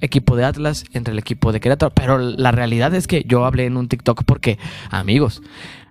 equipo 0.00 0.36
de 0.36 0.44
Atlas, 0.44 0.84
entre 0.92 1.12
el 1.12 1.18
equipo 1.18 1.52
de 1.52 1.60
Querétaro, 1.60 1.92
pero 1.94 2.18
la 2.18 2.52
realidad 2.52 2.94
es 2.94 3.06
que 3.06 3.24
yo 3.24 3.44
hablé 3.44 3.66
en 3.66 3.76
un 3.76 3.88
TikTok 3.88 4.24
porque, 4.24 4.58
amigos, 4.90 5.42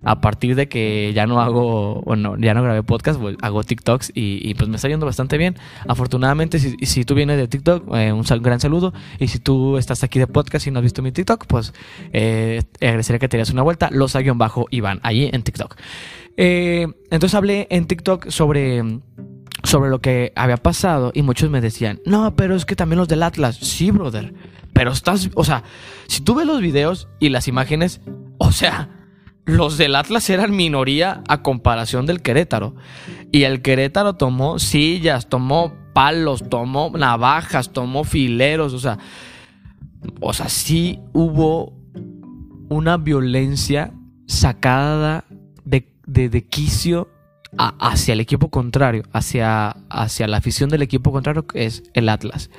a 0.03 0.19
partir 0.19 0.55
de 0.55 0.67
que 0.67 1.13
ya 1.13 1.25
no 1.25 1.41
hago, 1.41 2.01
bueno, 2.01 2.35
ya 2.37 2.53
no 2.53 2.61
grabé 2.61 2.83
podcast, 2.83 3.19
hago 3.41 3.63
TikToks 3.63 4.11
y, 4.13 4.53
pues 4.55 4.69
me 4.69 4.75
está 4.75 4.89
yendo 4.89 5.05
bastante 5.05 5.37
bien. 5.37 5.55
Afortunadamente, 5.87 6.59
si, 6.59 6.75
si 6.85 7.05
tú 7.05 7.15
vienes 7.15 7.37
de 7.37 7.47
TikTok, 7.47 7.95
eh, 7.95 8.11
un 8.11 8.23
gran 8.41 8.59
saludo. 8.59 8.93
Y 9.19 9.27
si 9.29 9.39
tú 9.39 9.77
estás 9.77 10.03
aquí 10.03 10.19
de 10.19 10.27
podcast 10.27 10.67
y 10.67 10.71
no 10.71 10.79
has 10.79 10.83
visto 10.83 11.01
mi 11.01 11.11
TikTok, 11.11 11.45
pues 11.47 11.73
eh, 12.11 12.61
agradecería 12.81 13.19
que 13.19 13.29
te 13.29 13.37
des 13.37 13.49
una 13.49 13.61
vuelta. 13.61 13.89
Los 13.91 14.13
bajo 14.35 14.67
Iván, 14.69 14.99
ahí 15.03 15.29
en 15.31 15.41
TikTok. 15.43 15.77
Eh, 16.35 16.87
entonces 17.11 17.35
hablé 17.35 17.67
en 17.69 17.85
TikTok 17.85 18.29
sobre 18.29 18.83
sobre 19.63 19.89
lo 19.89 20.00
que 20.00 20.34
había 20.36 20.58
pasado 20.58 21.12
y 21.13 21.22
muchos 21.22 21.50
me 21.50 21.62
decían, 21.62 22.01
no, 22.05 22.36
pero 22.36 22.55
es 22.55 22.65
que 22.65 22.75
también 22.75 23.00
los 23.00 23.08
del 23.08 23.24
Atlas, 23.24 23.58
sí, 23.58 23.91
brother, 23.91 24.34
pero 24.74 24.91
estás, 24.91 25.29
o 25.36 25.43
sea, 25.43 25.63
si 26.08 26.22
tú 26.22 26.36
ves 26.36 26.46
los 26.46 26.62
videos 26.62 27.08
y 27.20 27.29
las 27.29 27.48
imágenes, 27.48 28.01
o 28.38 28.51
sea, 28.51 28.89
los 29.46 29.77
del 29.77 29.96
Atlas 29.96 30.29
eran 30.29 30.55
minoría 30.55 31.22
a 31.27 31.41
comparación 31.41 32.05
del 32.05 32.22
Querétaro. 32.22 32.75
Y 33.32 33.43
el 33.43 33.62
Querétaro 33.62 34.15
tomó 34.15 34.60
sillas, 34.60 35.27
tomó 35.27 35.74
palos, 35.93 36.48
tomó 36.50 36.91
navajas, 36.96 37.72
tomó 37.72 38.03
fileros, 38.03 38.74
o 38.74 38.79
sea, 38.79 39.00
o 40.20 40.34
sea, 40.34 40.50
sí 40.50 41.00
hubo 41.13 41.74
una 42.70 42.98
violencia 42.98 43.93
sacada 44.27 45.25
de, 45.65 45.91
de, 46.05 46.48
quicio 46.48 47.10
hacia 47.57 48.13
el 48.13 48.19
equipo 48.19 48.50
contrario, 48.50 49.03
hacia, 49.12 49.69
hacia 49.89 50.27
la 50.27 50.38
afición 50.38 50.69
del 50.69 50.81
equipo 50.81 51.12
contrario, 51.12 51.48
que 51.48 51.65
es 51.65 51.83
el 51.93 52.10
Atlas. 52.10 52.50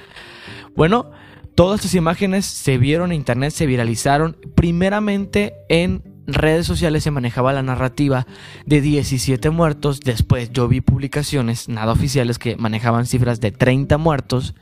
Bueno, 0.77 1.11
todas 1.55 1.81
estas 1.81 1.95
imágenes 1.95 2.47
se 2.47 2.79
vieron 2.79 3.13
en 3.13 3.17
internet, 3.17 3.53
se 3.53 3.67
viralizaron 3.67 4.37
primeramente 4.55 5.55
en 5.69 6.03
redes 6.27 6.67
sociales 6.67 7.03
se 7.03 7.11
manejaba 7.11 7.53
la 7.53 7.63
narrativa 7.63 8.27
de 8.67 8.81
17 8.81 9.51
muertos. 9.51 10.01
Después 10.01 10.51
yo 10.53 10.69
vi 10.69 10.81
publicaciones 10.81 11.69
nada 11.69 11.93
oficiales 11.93 12.39
que 12.39 12.57
manejaban 12.57 13.07
cifras 13.07 13.41
de 13.41 13.53
30 13.53 13.99
muertos. 13.99 14.55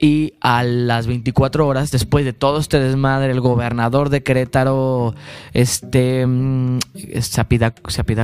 Y 0.00 0.34
a 0.40 0.62
las 0.62 1.08
24 1.08 1.66
horas, 1.66 1.90
después 1.90 2.24
de 2.24 2.32
todo 2.32 2.60
este 2.60 2.78
desmadre, 2.78 3.32
el 3.32 3.40
gobernador 3.40 4.10
de 4.10 4.22
Querétaro, 4.22 5.14
este, 5.52 6.24
mm, 6.24 6.78
Sapida, 7.20 7.72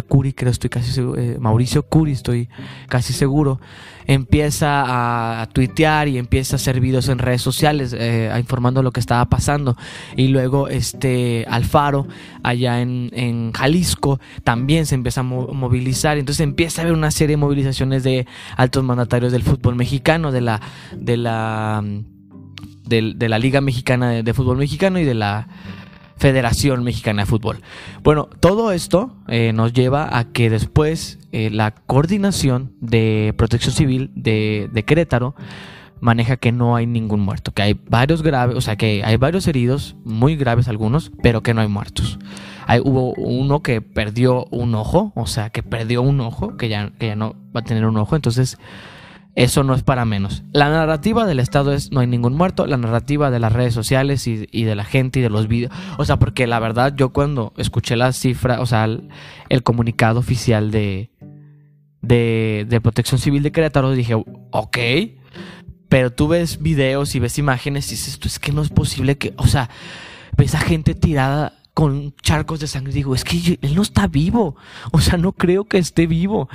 Curi, 0.02 0.32
creo 0.34 0.52
estoy 0.52 0.70
casi 0.70 0.92
seguro, 0.92 1.20
eh, 1.20 1.36
Mauricio 1.40 1.82
Curi, 1.82 2.12
estoy 2.12 2.48
casi 2.88 3.12
seguro, 3.12 3.60
empieza 4.06 5.42
a 5.42 5.46
tuitear 5.46 6.08
y 6.08 6.18
empieza 6.18 6.54
a 6.54 6.56
hacer 6.56 6.80
videos 6.80 7.08
en 7.08 7.18
redes 7.18 7.42
sociales 7.42 7.94
eh, 7.98 8.32
informando 8.38 8.82
lo 8.82 8.92
que 8.92 9.00
estaba 9.00 9.24
pasando. 9.26 9.76
Y 10.16 10.28
luego 10.28 10.68
este 10.68 11.46
Alfaro, 11.48 12.06
allá 12.42 12.80
en, 12.80 13.52
Jalisco, 13.52 14.20
también 14.42 14.86
se 14.86 14.94
empieza 14.94 15.20
a 15.20 15.24
movilizar. 15.24 16.18
Entonces 16.18 16.42
empieza 16.42 16.80
a 16.80 16.84
haber 16.84 16.94
una 16.94 17.10
serie 17.10 17.34
de 17.34 17.40
movilizaciones 17.40 18.02
de 18.02 18.26
altos 18.56 18.84
mandatarios 18.84 19.32
del 19.32 19.42
fútbol 19.42 19.76
mexicano, 19.76 20.32
de 20.32 20.40
la, 20.40 20.60
de 20.96 21.16
la, 21.16 21.82
de, 22.86 23.28
la 23.28 23.38
Liga 23.38 23.60
Mexicana 23.60 24.22
de 24.22 24.34
Fútbol 24.34 24.58
Mexicano 24.58 24.98
y 24.98 25.04
de 25.04 25.14
la 25.14 25.48
Federación 26.16 26.84
Mexicana 26.84 27.22
de 27.22 27.26
Fútbol. 27.26 27.60
Bueno, 28.02 28.28
todo 28.40 28.72
esto 28.72 29.16
eh, 29.28 29.52
nos 29.52 29.72
lleva 29.72 30.16
a 30.16 30.24
que 30.24 30.50
después 30.50 31.18
eh, 31.32 31.50
la 31.50 31.72
coordinación 31.72 32.72
de 32.80 33.34
protección 33.36 33.74
civil 33.74 34.10
de, 34.14 34.68
de, 34.72 34.84
Querétaro 34.84 35.34
maneja 36.00 36.36
que 36.36 36.52
no 36.52 36.76
hay 36.76 36.86
ningún 36.86 37.20
muerto, 37.20 37.52
que 37.52 37.62
hay 37.62 37.80
varios 37.88 38.22
graves, 38.22 38.56
o 38.56 38.60
sea, 38.60 38.76
que 38.76 39.02
hay 39.04 39.16
varios 39.16 39.46
heridos, 39.48 39.96
muy 40.04 40.36
graves 40.36 40.68
algunos, 40.68 41.10
pero 41.22 41.42
que 41.42 41.54
no 41.54 41.60
hay 41.60 41.68
muertos. 41.68 42.18
Hay, 42.66 42.80
hubo 42.80 43.14
uno 43.14 43.62
que 43.62 43.80
perdió 43.80 44.46
un 44.50 44.74
ojo, 44.74 45.12
o 45.14 45.26
sea, 45.26 45.50
que 45.50 45.62
perdió 45.62 46.02
un 46.02 46.20
ojo, 46.20 46.56
que 46.56 46.68
ya, 46.68 46.92
que 46.98 47.08
ya 47.08 47.16
no 47.16 47.34
va 47.54 47.60
a 47.60 47.64
tener 47.64 47.86
un 47.86 47.96
ojo, 47.96 48.16
entonces 48.16 48.58
eso 49.36 49.64
no 49.64 49.74
es 49.74 49.82
para 49.82 50.04
menos. 50.04 50.44
La 50.52 50.70
narrativa 50.70 51.26
del 51.26 51.40
Estado 51.40 51.72
es 51.72 51.90
no 51.90 52.00
hay 52.00 52.06
ningún 52.06 52.34
muerto, 52.34 52.66
la 52.66 52.76
narrativa 52.76 53.30
de 53.30 53.40
las 53.40 53.52
redes 53.52 53.74
sociales 53.74 54.26
y, 54.26 54.64
de 54.64 54.74
la 54.74 54.84
gente 54.84 55.18
y 55.18 55.22
de 55.22 55.30
los 55.30 55.48
vídeos. 55.48 55.72
O 55.98 56.04
sea, 56.04 56.18
porque 56.18 56.46
la 56.46 56.60
verdad 56.60 56.94
yo 56.96 57.10
cuando 57.10 57.52
escuché 57.56 57.96
la 57.96 58.12
cifra, 58.12 58.60
o 58.60 58.66
sea, 58.66 58.84
el, 58.84 59.62
comunicado 59.64 60.20
oficial 60.20 60.70
de, 60.70 61.10
de, 62.00 62.66
de, 62.68 62.80
Protección 62.80 63.18
Civil 63.18 63.42
de 63.42 63.50
Querétaro, 63.50 63.90
dije, 63.90 64.14
ok, 64.14 64.78
pero 65.88 66.12
tú 66.12 66.28
ves 66.28 66.62
videos 66.62 67.14
y 67.14 67.18
ves 67.18 67.38
imágenes 67.38 67.88
y 67.88 67.92
dices, 67.92 68.20
es 68.24 68.38
que 68.38 68.52
no 68.52 68.62
es 68.62 68.68
posible 68.68 69.18
que, 69.18 69.34
o 69.36 69.46
sea, 69.46 69.68
ves 70.36 70.54
a 70.54 70.60
gente 70.60 70.94
tirada 70.94 71.54
con 71.74 72.14
charcos 72.22 72.60
de 72.60 72.68
sangre 72.68 72.92
y 72.92 72.94
digo, 72.94 73.16
es 73.16 73.24
que 73.24 73.58
él 73.60 73.74
no 73.74 73.82
está 73.82 74.06
vivo, 74.06 74.54
o 74.92 75.00
sea, 75.00 75.18
no 75.18 75.32
creo 75.32 75.64
que 75.64 75.78
esté 75.78 76.06
vivo. 76.06 76.48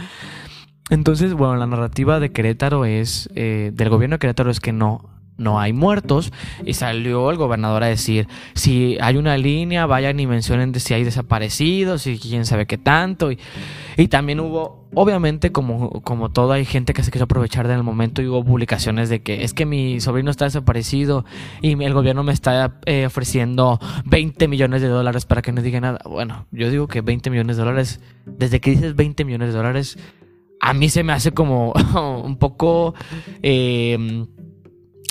Entonces, 0.90 1.34
bueno, 1.34 1.56
la 1.56 1.68
narrativa 1.68 2.20
de 2.20 2.32
Querétaro 2.32 2.86
es, 2.86 3.30
eh, 3.36 3.72
del 3.74 3.90
gobierno 3.90 4.16
de 4.16 4.20
Querétaro 4.20 4.50
es 4.50 4.60
que 4.60 4.74
no, 4.74 5.10
no 5.40 5.60
hay 5.60 5.74
muertos. 5.74 6.32
Y 6.66 6.74
salió 6.74 7.32
el 7.32 7.38
gobernador 7.38 7.84
a 7.84 7.88
decir, 7.88 8.28
si 8.54 8.98
hay 9.02 9.18
una 9.18 9.38
línea, 9.38 9.86
vayan 9.86 10.20
y 10.20 10.28
mencionen 10.28 10.72
de 10.72 10.80
si 10.80 10.94
hay 10.94 11.04
desaparecidos 11.04 12.06
y 12.06 12.20
quién 12.20 12.46
sabe 12.46 12.68
qué 12.68 12.78
tanto. 12.78 13.32
Y, 13.32 13.40
y 13.98 14.08
también 14.10 14.40
hubo, 14.40 14.88
obviamente, 14.94 15.52
como, 15.52 16.02
como 16.02 16.30
todo, 16.30 16.52
hay 16.52 16.66
gente 16.66 16.94
que 16.94 17.04
se 17.04 17.12
quiso 17.12 17.24
aprovechar 17.24 17.68
del 17.68 17.84
momento 17.84 18.22
y 18.22 18.28
hubo 18.28 18.44
publicaciones 18.44 19.10
de 19.10 19.22
que 19.22 19.44
es 19.44 19.54
que 19.54 19.66
mi 19.66 20.00
sobrino 20.00 20.30
está 20.30 20.46
desaparecido 20.46 21.26
y 21.62 21.82
el 21.82 21.94
gobierno 21.94 22.24
me 22.24 22.34
está 22.34 22.80
eh, 22.86 23.06
ofreciendo 23.06 23.80
20 24.06 24.48
millones 24.48 24.82
de 24.82 24.90
dólares 24.90 25.26
para 25.26 25.42
que 25.42 25.52
no 25.52 25.62
diga 25.62 25.80
nada. 25.80 26.00
Bueno, 26.06 26.46
yo 26.52 26.70
digo 26.70 26.88
que 26.88 27.02
20 27.02 27.30
millones 27.30 27.58
de 27.58 27.64
dólares, 27.64 28.02
desde 28.26 28.60
que 28.60 28.72
dices 28.72 28.96
20 28.96 29.26
millones 29.26 29.50
de 29.50 29.58
dólares 29.58 29.98
a 30.60 30.74
mí 30.74 30.90
se 30.90 31.04
me 31.04 31.14
hace 31.14 31.32
como 31.32 31.74
un 32.24 32.38
poco 32.38 32.94
em, 33.42 34.28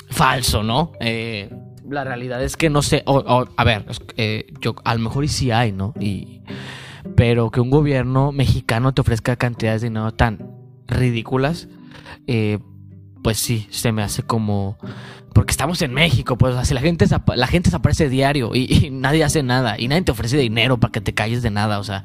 falso, 0.09 0.63
¿no? 0.63 0.91
Eh, 0.99 1.49
la 1.89 2.03
realidad 2.03 2.43
es 2.43 2.55
que 2.55 2.69
no 2.69 2.81
sé, 2.81 3.03
a 3.05 3.63
ver, 3.63 3.85
eh, 4.17 4.53
yo 4.61 4.75
a 4.83 4.93
lo 4.93 5.01
mejor 5.01 5.23
y 5.23 5.27
sí 5.27 5.51
hay, 5.51 5.71
¿no? 5.71 5.93
Y, 5.99 6.41
pero 7.15 7.49
que 7.49 7.61
un 7.61 7.69
gobierno 7.69 8.31
mexicano 8.31 8.93
te 8.93 9.01
ofrezca 9.01 9.35
cantidades 9.35 9.81
de 9.81 9.89
dinero 9.89 10.13
tan 10.13 10.51
ridículas, 10.87 11.67
eh, 12.27 12.59
pues 13.23 13.37
sí, 13.37 13.67
se 13.71 13.91
me 13.91 14.03
hace 14.03 14.23
como 14.23 14.77
porque 15.33 15.51
estamos 15.51 15.81
en 15.81 15.93
México, 15.93 16.37
pues 16.37 16.55
así 16.55 16.73
la 16.73 16.81
gente 16.81 17.05
la 17.35 17.47
gente 17.47 17.69
desaparece 17.69 18.09
diario 18.09 18.55
y, 18.55 18.89
nadie 18.91 19.23
hace 19.23 19.43
nada 19.43 19.79
y 19.79 19.87
nadie 19.87 20.03
te 20.03 20.11
ofrece 20.11 20.37
dinero 20.37 20.79
para 20.79 20.91
que 20.91 21.01
te 21.01 21.13
calles 21.13 21.41
de 21.41 21.51
nada, 21.51 21.79
o 21.79 21.83
sea, 21.83 22.03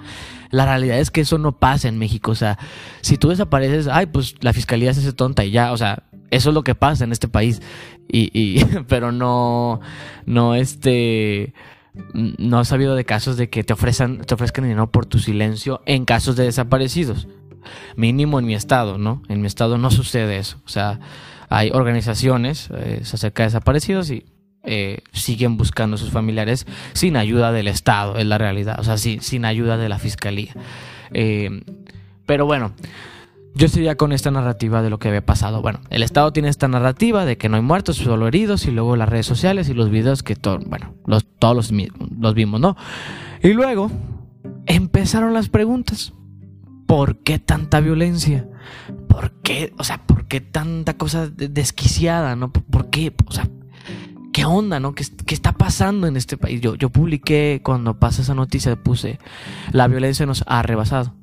la 0.51 0.67
realidad 0.67 0.99
es 0.99 1.11
que 1.11 1.23
eso 1.23 1.39
no 1.39 1.59
pasa 1.59 1.89
en 1.89 1.99
México, 1.99 2.31
o 2.31 2.35
sea, 2.35 2.59
si 3.01 3.17
tú 3.17 3.29
desapareces, 3.29 3.89
ay, 3.89 4.07
pues 4.07 4.35
la 4.41 4.53
fiscalía 4.53 4.93
se 4.95 5.01
hace 5.01 5.13
tonta 5.13 5.45
y 5.45 5.51
ya, 5.51 5.73
o 5.73 5.77
sea, 5.77 6.05
eso 6.31 6.51
es 6.51 6.55
lo 6.55 6.65
que 6.65 6.75
pasa 6.75 7.05
en 7.05 7.13
este 7.13 7.29
país 7.29 7.63
y, 8.09 8.31
y 8.39 8.65
pero 8.89 9.13
no 9.13 9.81
no 10.27 10.55
este 10.55 11.55
no 12.13 12.61
he 12.61 12.65
sabido 12.65 12.97
de 12.97 13.05
casos 13.05 13.37
de 13.37 13.49
que 13.49 13.63
te 13.63 13.73
ofrezcan 13.73 14.19
te 14.19 14.35
ofrezcan 14.35 14.65
dinero 14.65 14.91
por 14.91 15.07
tu 15.07 15.19
silencio 15.19 15.83
en 15.87 16.05
casos 16.05 16.37
de 16.37 16.45
desaparecidos. 16.45 17.29
Mínimo 17.97 18.39
en 18.39 18.45
mi 18.45 18.55
estado, 18.55 18.99
¿no? 18.99 19.23
En 19.29 19.41
mi 19.41 19.47
estado 19.47 19.79
no 19.79 19.91
sucede 19.91 20.37
eso, 20.37 20.59
o 20.67 20.69
sea, 20.69 21.01
hay 21.49 21.71
organizaciones 21.73 22.69
eh, 22.75 23.01
acerca 23.03 23.43
de 23.43 23.49
desaparecidos 23.49 24.11
y 24.11 24.25
eh, 24.65 25.03
siguen 25.13 25.57
buscando 25.57 25.97
a 25.97 25.99
sus 25.99 26.11
familiares 26.11 26.67
sin 26.95 27.17
ayuda 27.17 27.53
del 27.53 27.69
Estado, 27.69 28.17
es 28.17 28.27
la 28.27 28.39
realidad, 28.39 28.81
o 28.81 28.85
sea, 28.85 28.97
sin 28.97 29.45
ayuda 29.45 29.77
de 29.77 29.89
la 29.89 29.99
Fiscalía. 29.99 30.55
Eh, 31.13 31.63
pero 32.25 32.47
bueno, 32.47 32.73
yo 33.55 33.67
estoy 33.67 33.95
con 33.97 34.13
esta 34.13 34.31
narrativa 34.31 34.83
de 34.83 34.91
lo 34.91 34.99
que 34.99 35.09
había 35.09 35.25
pasado. 35.25 35.63
Bueno, 35.63 35.81
el 35.91 36.03
Estado 36.03 36.33
tiene 36.33 36.49
esta 36.49 36.67
narrativa 36.67 37.25
de 37.25 37.37
que 37.37 37.49
no 37.49 37.57
hay 37.57 37.63
muertos, 37.63 37.97
solo 37.97 38.27
heridos, 38.27 38.67
y 38.67 38.71
luego 38.71 38.97
las 38.97 39.09
redes 39.09 39.27
sociales 39.27 39.69
y 39.69 39.75
los 39.75 39.91
videos 39.91 40.23
que 40.23 40.37
bueno, 40.67 40.95
los, 41.07 41.27
todos 41.39 41.55
los, 41.55 41.73
los 42.19 42.35
vimos, 42.35 42.61
¿no? 42.61 42.77
Y 43.43 43.53
luego 43.53 43.91
empezaron 44.67 45.35
las 45.35 45.51
preguntas. 45.51 46.15
¿Por 46.95 47.17
qué 47.17 47.41
tanta 47.41 47.81
violencia? 47.81 48.47
¿Por 49.09 49.33
qué? 49.43 49.73
O 49.79 49.83
sea, 49.83 50.07
¿por 50.07 50.29
qué 50.29 50.41
tanta 50.41 50.97
cosa 50.97 51.27
desquiciada, 51.27 52.37
no? 52.37 52.53
¿Por 52.53 52.89
qué? 52.89 53.13
O 53.27 53.33
sea, 53.33 53.49
¿qué 54.33 54.45
onda, 54.45 54.79
no? 54.79 54.95
¿Qué, 54.95 55.05
está 55.35 55.55
pasando 55.55 56.07
en 56.07 56.17
este 56.17 56.37
país? 56.37 56.61
Yo, 56.61 56.77
publiqué, 56.91 57.61
cuando 57.65 57.99
pasa 57.99 58.23
esa 58.23 58.37
noticia, 58.37 58.77
puse, 58.77 59.19
la 59.73 59.89
violencia 59.89 60.25
nos 60.25 60.45
ha 60.47 60.63
rebasado. 60.63 61.17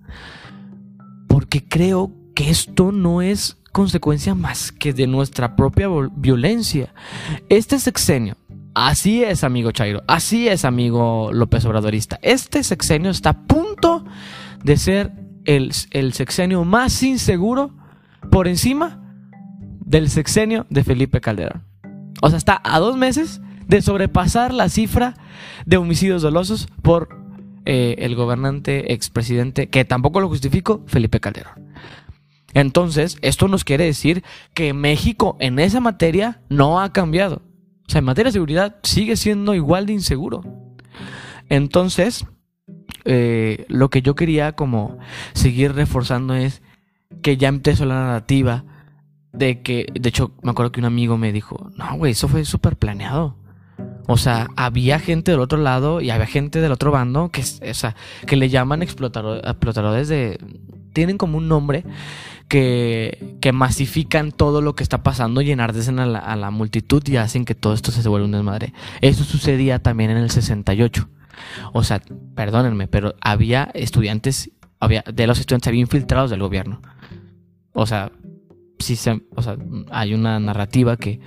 Porque 1.29 1.65
creo 1.65 2.11
que 2.35 2.49
esto 2.49 2.91
no 2.91 3.21
es 3.21 3.55
consecuencia 3.71 4.35
más 4.35 4.73
que 4.73 4.91
de 4.91 5.07
nuestra 5.07 5.55
propia 5.55 5.87
violencia. 6.17 6.93
Este 7.47 7.79
sexenio, 7.79 8.35
así 8.75 9.23
es, 9.23 9.45
amigo 9.45 9.71
Chairo, 9.71 10.03
así 10.09 10.49
es, 10.49 10.65
amigo 10.65 11.29
López 11.31 11.63
Obradorista. 11.63 12.19
Este 12.23 12.61
sexenio 12.61 13.09
está 13.09 13.29
a 13.29 13.43
punto 13.43 14.03
de 14.65 14.75
ser 14.75 15.30
el, 15.45 16.13
sexenio 16.13 16.63
más 16.65 17.01
inseguro 17.03 17.71
por 18.29 18.47
encima 18.47 18.99
del 19.85 20.09
sexenio 20.09 20.65
de 20.69 20.83
Felipe 20.83 21.21
Calderón. 21.21 21.63
O 22.21 22.29
sea, 22.29 22.37
está 22.37 22.61
a 22.63 22.79
dos 22.79 22.97
meses 22.97 23.41
de 23.67 23.81
sobrepasar 23.81 24.53
la 24.53 24.69
cifra 24.69 25.15
de 25.65 25.77
homicidios 25.77 26.21
dolosos 26.21 26.67
por 26.81 27.17
eh, 27.65 27.95
el 27.99 28.15
gobernante 28.15 28.93
expresidente, 28.93 29.69
que 29.69 29.85
tampoco 29.85 30.19
lo 30.19 30.27
justifico, 30.27 30.83
Felipe 30.87 31.19
Calderón. 31.19 31.71
Entonces, 32.53 33.17
esto 33.21 33.47
nos 33.47 33.63
quiere 33.63 33.85
decir 33.85 34.23
que 34.53 34.73
México 34.73 35.37
en 35.39 35.59
esa 35.59 35.79
materia 35.79 36.41
no 36.49 36.81
ha 36.81 36.91
cambiado. 36.91 37.43
O 37.87 37.89
sea, 37.91 37.99
en 37.99 38.05
materia 38.05 38.29
de 38.29 38.33
seguridad 38.33 38.77
sigue 38.83 39.15
siendo 39.15 39.53
igual 39.53 39.85
de 39.85 39.93
inseguro. 39.93 40.43
Entonces, 41.49 42.25
eh, 43.05 43.65
lo 43.67 43.89
que 43.89 44.01
yo 44.01 44.15
quería 44.15 44.53
como 44.53 44.97
seguir 45.33 45.73
reforzando 45.73 46.33
es 46.35 46.61
que 47.21 47.37
ya 47.37 47.47
empezó 47.47 47.85
la 47.85 47.95
narrativa 47.95 48.63
de 49.33 49.61
que, 49.61 49.87
de 49.93 50.09
hecho, 50.09 50.31
me 50.41 50.51
acuerdo 50.51 50.71
que 50.71 50.79
un 50.79 50.85
amigo 50.85 51.17
me 51.17 51.31
dijo, 51.31 51.71
no, 51.75 51.97
güey, 51.97 52.11
eso 52.13 52.27
fue 52.27 52.45
súper 52.45 52.75
planeado. 52.75 53.35
O 54.07 54.17
sea, 54.17 54.47
había 54.55 54.99
gente 54.99 55.31
del 55.31 55.39
otro 55.39 55.57
lado 55.57 56.01
y 56.01 56.09
había 56.09 56.25
gente 56.25 56.59
del 56.59 56.71
otro 56.71 56.91
bando 56.91 57.29
que, 57.29 57.41
o 57.41 57.73
sea, 57.73 57.95
que 58.25 58.35
le 58.35 58.49
llaman 58.49 58.83
explotadores 58.83 60.07
de... 60.07 60.39
Tienen 60.93 61.17
como 61.17 61.37
un 61.37 61.47
nombre 61.47 61.85
que, 62.49 63.37
que 63.39 63.53
masifican 63.53 64.33
todo 64.33 64.61
lo 64.61 64.75
que 64.75 64.83
está 64.83 65.03
pasando 65.03 65.39
y 65.39 65.51
enardecen 65.51 65.99
a 65.99 66.05
la, 66.05 66.19
a 66.19 66.35
la 66.35 66.51
multitud 66.51 67.01
y 67.07 67.15
hacen 67.15 67.45
que 67.45 67.55
todo 67.55 67.73
esto 67.73 67.91
se 67.91 68.07
vuelva 68.09 68.25
un 68.25 68.33
desmadre. 68.33 68.73
Eso 68.99 69.23
sucedía 69.23 69.79
también 69.79 70.11
en 70.11 70.17
el 70.17 70.29
68. 70.29 71.07
O 71.73 71.83
sea, 71.83 72.01
perdónenme, 72.35 72.87
pero 72.87 73.15
había 73.21 73.71
estudiantes, 73.73 74.51
había, 74.79 75.03
de 75.11 75.27
los 75.27 75.39
estudiantes 75.39 75.67
había 75.67 75.81
infiltrados 75.81 76.29
del 76.29 76.41
gobierno. 76.41 76.81
O 77.73 77.85
sea, 77.85 78.11
sí 78.81 78.95
se, 78.95 79.21
o 79.35 79.41
sea, 79.41 79.57
hay 79.91 80.13
una 80.13 80.39
narrativa 80.39 80.97
que, 80.97 81.19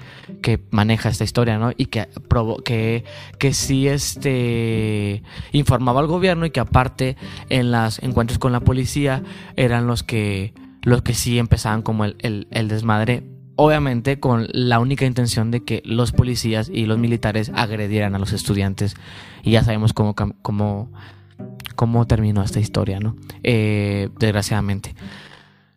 que 0.42 0.60
maneja 0.70 1.08
esta 1.08 1.24
historia, 1.24 1.58
¿no? 1.58 1.72
Y 1.76 1.86
que, 1.86 2.08
que, 2.64 3.04
que 3.38 3.54
sí 3.54 3.88
este, 3.88 5.22
informaba 5.52 6.00
al 6.00 6.06
gobierno 6.06 6.46
y 6.46 6.50
que 6.50 6.60
aparte 6.60 7.16
en 7.48 7.70
los 7.70 8.02
encuentros 8.02 8.38
con 8.38 8.52
la 8.52 8.60
policía 8.60 9.22
eran 9.56 9.86
los 9.86 10.02
que, 10.02 10.52
los 10.82 11.02
que 11.02 11.14
sí 11.14 11.38
empezaban 11.38 11.82
como 11.82 12.04
el, 12.04 12.16
el, 12.20 12.48
el 12.50 12.68
desmadre 12.68 13.33
obviamente 13.56 14.20
con 14.20 14.48
la 14.52 14.78
única 14.78 15.04
intención 15.04 15.50
de 15.50 15.64
que 15.64 15.82
los 15.84 16.12
policías 16.12 16.70
y 16.72 16.86
los 16.86 16.98
militares 16.98 17.50
agredieran 17.54 18.14
a 18.14 18.18
los 18.18 18.32
estudiantes. 18.32 18.96
Y 19.42 19.52
ya 19.52 19.62
sabemos 19.62 19.92
cómo, 19.92 20.14
cómo, 20.14 20.90
cómo 21.76 22.06
terminó 22.06 22.42
esta 22.42 22.60
historia, 22.60 23.00
¿no? 23.00 23.16
Eh, 23.42 24.08
desgraciadamente. 24.18 24.94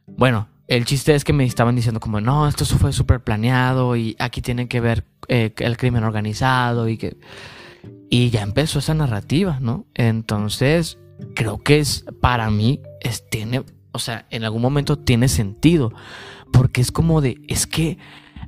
Bueno, 0.07 0.47
el 0.67 0.85
chiste 0.85 1.15
es 1.15 1.23
que 1.23 1.33
me 1.33 1.45
estaban 1.45 1.75
diciendo 1.75 1.99
como, 1.99 2.19
no, 2.19 2.47
esto 2.47 2.65
fue 2.65 2.91
súper 2.91 3.21
planeado 3.21 3.95
y 3.95 4.15
aquí 4.19 4.41
tiene 4.41 4.67
que 4.67 4.81
ver 4.81 5.05
eh, 5.27 5.53
el 5.57 5.77
crimen 5.77 6.03
organizado 6.03 6.87
y 6.87 6.97
que... 6.97 7.17
Y 8.09 8.29
ya 8.29 8.41
empezó 8.41 8.79
esa 8.79 8.93
narrativa, 8.93 9.59
¿no? 9.61 9.85
Entonces, 9.93 10.97
creo 11.35 11.59
que 11.59 11.79
es, 11.79 12.05
para 12.21 12.49
mí, 12.49 12.81
tiene, 13.29 13.63
o 13.91 13.99
sea, 13.99 14.25
en 14.29 14.43
algún 14.43 14.61
momento 14.61 14.97
tiene 14.97 15.27
sentido, 15.27 15.93
porque 16.51 16.81
es 16.81 16.91
como 16.91 17.21
de, 17.21 17.41
es 17.47 17.67
que 17.67 17.97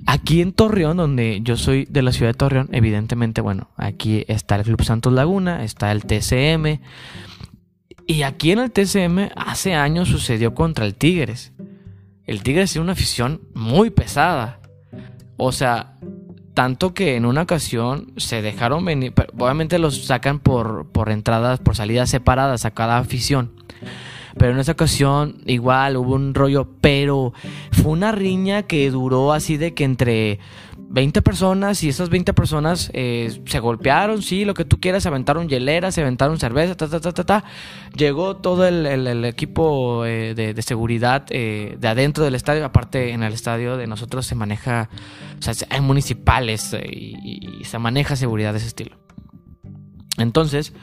aquí 0.05 0.41
en 0.41 0.53
Torreón, 0.53 0.97
donde 0.97 1.39
yo 1.43 1.57
soy 1.57 1.85
de 1.89 2.01
la 2.01 2.12
ciudad 2.12 2.31
de 2.31 2.38
Torreón, 2.38 2.69
evidentemente, 2.71 3.41
bueno, 3.41 3.69
aquí 3.77 4.25
está 4.27 4.55
el 4.55 4.63
Club 4.63 4.83
Santos 4.83 5.13
Laguna, 5.13 5.63
está 5.63 5.91
el 5.91 6.05
TCM, 6.05 6.79
y 8.07 8.23
aquí 8.23 8.51
en 8.51 8.59
el 8.59 8.71
TCM 8.71 9.29
hace 9.35 9.75
años 9.75 10.09
sucedió 10.09 10.55
contra 10.55 10.85
el 10.85 10.95
Tigres 10.95 11.53
el 12.29 12.43
Tigres 12.43 12.71
tiene 12.71 12.83
una 12.83 12.93
afición 12.93 13.41
muy 13.55 13.89
pesada. 13.89 14.59
O 15.35 15.51
sea, 15.51 15.95
tanto 16.53 16.93
que 16.93 17.15
en 17.15 17.25
una 17.25 17.41
ocasión 17.41 18.13
se 18.17 18.43
dejaron 18.43 18.85
venir, 18.85 19.15
obviamente 19.35 19.79
los 19.79 20.05
sacan 20.05 20.38
por, 20.38 20.91
por 20.91 21.09
entradas, 21.09 21.59
por 21.59 21.75
salidas 21.75 22.12
separadas 22.12 22.65
a 22.65 22.71
cada 22.71 22.99
afición. 22.99 23.55
Pero 24.37 24.51
en 24.51 24.59
esa 24.59 24.73
ocasión 24.73 25.41
igual 25.45 25.97
hubo 25.97 26.15
un 26.15 26.33
rollo, 26.33 26.67
pero 26.81 27.33
fue 27.71 27.91
una 27.91 28.11
riña 28.11 28.63
que 28.63 28.89
duró 28.91 29.33
así 29.33 29.57
de 29.57 29.73
que 29.73 29.83
entre 29.83 30.39
20 30.91 31.21
personas 31.21 31.83
y 31.83 31.89
esas 31.89 32.09
20 32.09 32.33
personas 32.33 32.89
eh, 32.93 33.41
se 33.45 33.59
golpearon, 33.59 34.23
sí, 34.23 34.43
lo 34.43 34.55
que 34.55 34.65
tú 34.65 34.79
quieras, 34.79 35.03
se 35.03 35.09
aventaron 35.09 35.47
hieleras, 35.47 35.93
se 35.93 36.01
aventaron 36.01 36.39
cerveza, 36.39 36.75
ta, 36.75 36.87
ta, 36.87 36.99
ta, 36.99 37.13
ta, 37.13 37.23
ta. 37.23 37.43
Llegó 37.95 38.37
todo 38.37 38.67
el, 38.67 39.25
equipo 39.25 40.05
eh, 40.05 40.33
de, 40.33 40.61
seguridad 40.63 41.25
eh, 41.29 41.77
de 41.79 41.87
adentro 41.87 42.23
del 42.23 42.33
estadio, 42.33 42.65
aparte 42.65 43.11
en 43.11 43.21
el 43.21 43.33
estadio 43.33 43.77
de 43.77 43.85
nosotros 43.85 44.25
se 44.25 44.33
maneja, 44.33 44.89
o 45.37 45.41
sea, 45.41 45.53
hay 45.69 45.81
municipales 45.81 46.75
y, 46.83 47.59
y 47.61 47.63
se 47.65 47.77
maneja 47.77 48.15
seguridad 48.15 48.53
de 48.53 48.57
ese 48.57 48.67
estilo. 48.67 48.97
Entonces, 50.17 50.73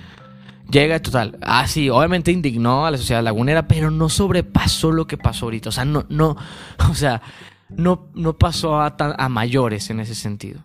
llega 0.70 1.00
total. 1.00 1.38
Ah, 1.42 1.66
sí, 1.66 1.90
obviamente 1.90 2.32
indignó 2.32 2.86
a 2.86 2.90
la 2.90 2.98
sociedad 2.98 3.22
lagunera, 3.22 3.68
pero 3.68 3.90
no 3.90 4.08
sobrepasó 4.08 4.92
lo 4.92 5.06
que 5.06 5.18
pasó 5.18 5.46
ahorita. 5.46 5.68
O 5.68 5.72
sea, 5.72 5.84
no, 5.84 6.06
no, 6.08 6.36
o 6.90 6.94
sea, 6.94 7.22
no, 7.68 8.08
no 8.14 8.36
pasó 8.38 8.80
a, 8.80 8.94
a 8.98 9.28
mayores 9.28 9.90
en 9.90 10.00
ese 10.00 10.14
sentido. 10.14 10.60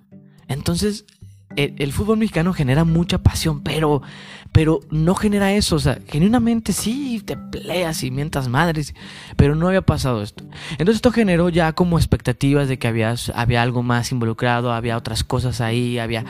Entonces, 0.47 1.05
el, 1.55 1.91
fútbol 1.91 2.17
mexicano 2.17 2.53
genera 2.53 2.83
mucha 2.83 3.19
pasión, 3.19 3.61
pero, 3.61 4.01
pero 4.51 4.79
no 4.89 5.15
genera 5.15 5.53
eso. 5.53 5.75
O 5.75 5.79
sea, 5.79 5.99
genuinamente 6.07 6.73
sí 6.73 7.21
te 7.25 7.37
peleas 7.37 8.03
y 8.03 8.11
mientas 8.11 8.47
madres, 8.47 8.93
pero 9.35 9.55
no 9.55 9.67
había 9.67 9.81
pasado 9.81 10.21
esto. 10.21 10.43
Entonces 10.71 10.95
esto 10.95 11.11
generó 11.11 11.49
ya 11.49 11.73
como 11.73 11.97
expectativas 11.97 12.67
de 12.67 12.79
que 12.79 12.87
había, 12.87 13.15
había 13.35 13.61
algo 13.61 13.83
más 13.83 14.11
involucrado, 14.11 14.73
había 14.73 14.97
otras 14.97 15.23
cosas 15.23 15.61
ahí, 15.61 15.99
había... 15.99 16.25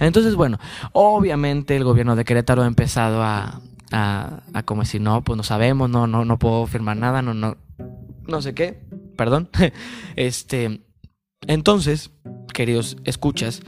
Entonces, 0.00 0.34
bueno, 0.34 0.58
obviamente 0.92 1.76
el 1.76 1.84
gobierno 1.84 2.16
de 2.16 2.24
Querétaro 2.24 2.62
ha 2.62 2.66
empezado 2.66 3.22
a, 3.22 3.60
a, 3.92 4.40
a 4.52 4.62
como 4.64 4.82
decir, 4.82 5.00
no, 5.00 5.22
pues 5.22 5.36
no 5.36 5.42
sabemos, 5.42 5.90
no, 5.90 6.06
no, 6.06 6.24
no 6.24 6.38
puedo 6.38 6.66
firmar 6.66 6.96
nada, 6.96 7.22
no, 7.22 7.34
no, 7.34 7.56
no 8.26 8.42
sé 8.42 8.54
qué 8.54 8.86
perdón. 9.16 9.48
este, 10.16 10.82
entonces, 11.46 12.12
queridos 12.52 12.96
escuchas, 13.04 13.62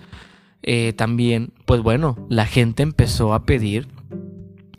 eh, 0.62 0.92
también, 0.92 1.52
pues 1.64 1.82
bueno, 1.82 2.26
la 2.28 2.46
gente 2.46 2.82
empezó 2.82 3.34
a 3.34 3.44
pedir 3.44 3.88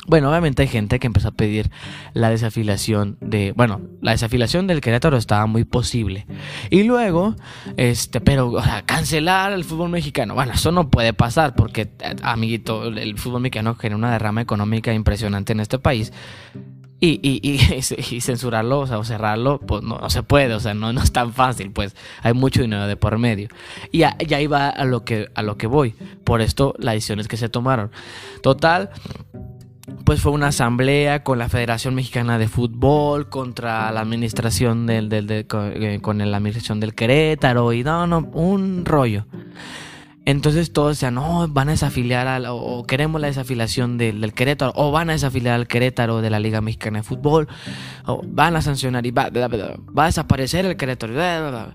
bueno, 0.09 0.31
obviamente 0.31 0.63
hay 0.63 0.67
gente 0.67 0.97
que 0.97 1.05
empezó 1.05 1.27
a 1.27 1.31
pedir 1.31 1.69
la 2.13 2.31
desafiliación 2.31 3.19
de, 3.21 3.53
bueno, 3.55 3.79
la 4.01 4.11
desafiliación 4.11 4.65
del 4.65 4.81
Querétaro 4.81 5.17
estaba 5.17 5.45
muy 5.45 5.65
posible. 5.65 6.25
Y 6.71 6.81
luego, 6.81 7.35
este, 7.77 8.19
pero 8.19 8.49
o 8.49 8.63
cancelar 8.87 9.53
el 9.53 9.63
fútbol 9.63 9.91
mexicano, 9.91 10.33
bueno, 10.33 10.53
eso 10.53 10.71
no 10.71 10.89
puede 10.89 11.13
pasar 11.13 11.53
porque, 11.55 11.91
amiguito, 12.23 12.85
el 12.85 13.19
fútbol 13.19 13.41
mexicano 13.41 13.75
genera 13.75 13.97
una 13.97 14.11
derrama 14.11 14.41
económica 14.41 14.91
impresionante 14.91 15.53
en 15.53 15.59
este 15.59 15.77
país. 15.77 16.11
Y, 17.01 17.19
y, 17.23 17.59
y, 18.15 18.21
censurarlo, 18.21 18.79
o 18.79 18.87
sea, 18.87 18.99
o 18.99 19.03
cerrarlo, 19.03 19.59
pues 19.59 19.83
no, 19.83 20.09
se 20.09 20.23
puede, 20.23 20.53
o 20.53 20.59
sea, 20.59 20.73
no, 20.73 20.91
no 20.91 21.01
es 21.01 21.11
tan 21.11 21.33
fácil, 21.33 21.71
pues 21.71 21.95
hay 22.21 22.33
mucho 22.33 22.61
dinero 22.61 22.87
de 22.87 22.97
por 22.97 23.17
medio. 23.17 23.47
Y 23.91 23.99
ya, 23.99 24.17
ya 24.17 24.41
iba 24.41 24.69
a 24.69 24.83
lo, 24.85 25.05
que, 25.05 25.29
a 25.33 25.41
lo 25.41 25.57
que 25.57 25.67
voy, 25.67 25.95
por 26.23 26.41
esto 26.41 26.73
las 26.77 26.95
decisiones 26.95 27.27
que 27.27 27.37
se 27.37 27.47
tomaron. 27.47 27.91
Total, 28.41 28.89
pues 30.03 30.21
fue 30.21 30.31
una 30.31 30.47
asamblea 30.47 31.23
con 31.23 31.39
la 31.39 31.49
Federación 31.49 31.95
Mexicana 31.95 32.37
de 32.37 32.47
Fútbol 32.47 33.29
contra 33.29 33.91
la 33.91 34.01
administración 34.01 34.85
del, 34.85 35.09
del, 35.09 35.47
con, 35.47 35.71
eh, 35.81 35.99
con 36.01 36.17
la 36.17 36.37
administración 36.37 36.79
del 36.79 36.95
Querétaro 36.95 37.73
y 37.73 37.83
no, 37.83 38.07
no, 38.07 38.29
un 38.33 38.85
rollo. 38.85 39.25
Entonces 40.29 40.71
todos 40.71 40.91
decían, 40.91 41.15
no, 41.15 41.47
van 41.47 41.69
a 41.69 41.71
desafiliar 41.71 42.27
al, 42.27 42.45
o, 42.47 42.85
queremos 42.85 43.19
la 43.19 43.25
desafiliación 43.25 43.97
del, 43.97 44.31
Querétaro, 44.35 44.73
o 44.75 44.91
van 44.91 45.09
a 45.09 45.13
desafiliar 45.13 45.55
al 45.55 45.67
Querétaro 45.67 46.21
de 46.21 46.29
la 46.29 46.39
Liga 46.39 46.61
Mexicana 46.61 46.99
de 46.99 47.03
Fútbol, 47.03 47.47
o 48.05 48.21
van 48.27 48.55
a 48.55 48.61
sancionar 48.61 49.07
y 49.07 49.09
va, 49.09 49.31
va 49.31 50.03
a 50.03 50.05
desaparecer 50.05 50.67
el 50.67 50.77
Querétaro. 50.77 51.73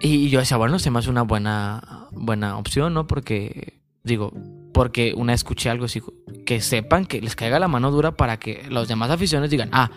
Y 0.00 0.28
yo 0.28 0.40
decía, 0.40 0.58
bueno, 0.58 0.78
se 0.78 0.90
me 0.90 0.98
hace 0.98 1.08
una 1.08 1.22
buena, 1.22 2.08
buena 2.12 2.58
opción, 2.58 2.92
¿no? 2.92 3.06
Porque, 3.06 3.80
digo, 4.02 4.30
porque 4.74 5.14
una 5.16 5.32
escuché 5.32 5.70
algo 5.70 5.86
así, 5.86 6.02
que 6.44 6.60
sepan 6.60 7.06
que 7.06 7.22
les 7.22 7.36
caiga 7.36 7.58
la 7.58 7.68
mano 7.68 7.90
dura 7.90 8.18
para 8.18 8.38
que 8.38 8.66
los 8.68 8.86
demás 8.86 9.10
aficiones 9.10 9.48
digan, 9.48 9.70
ah, 9.72 9.90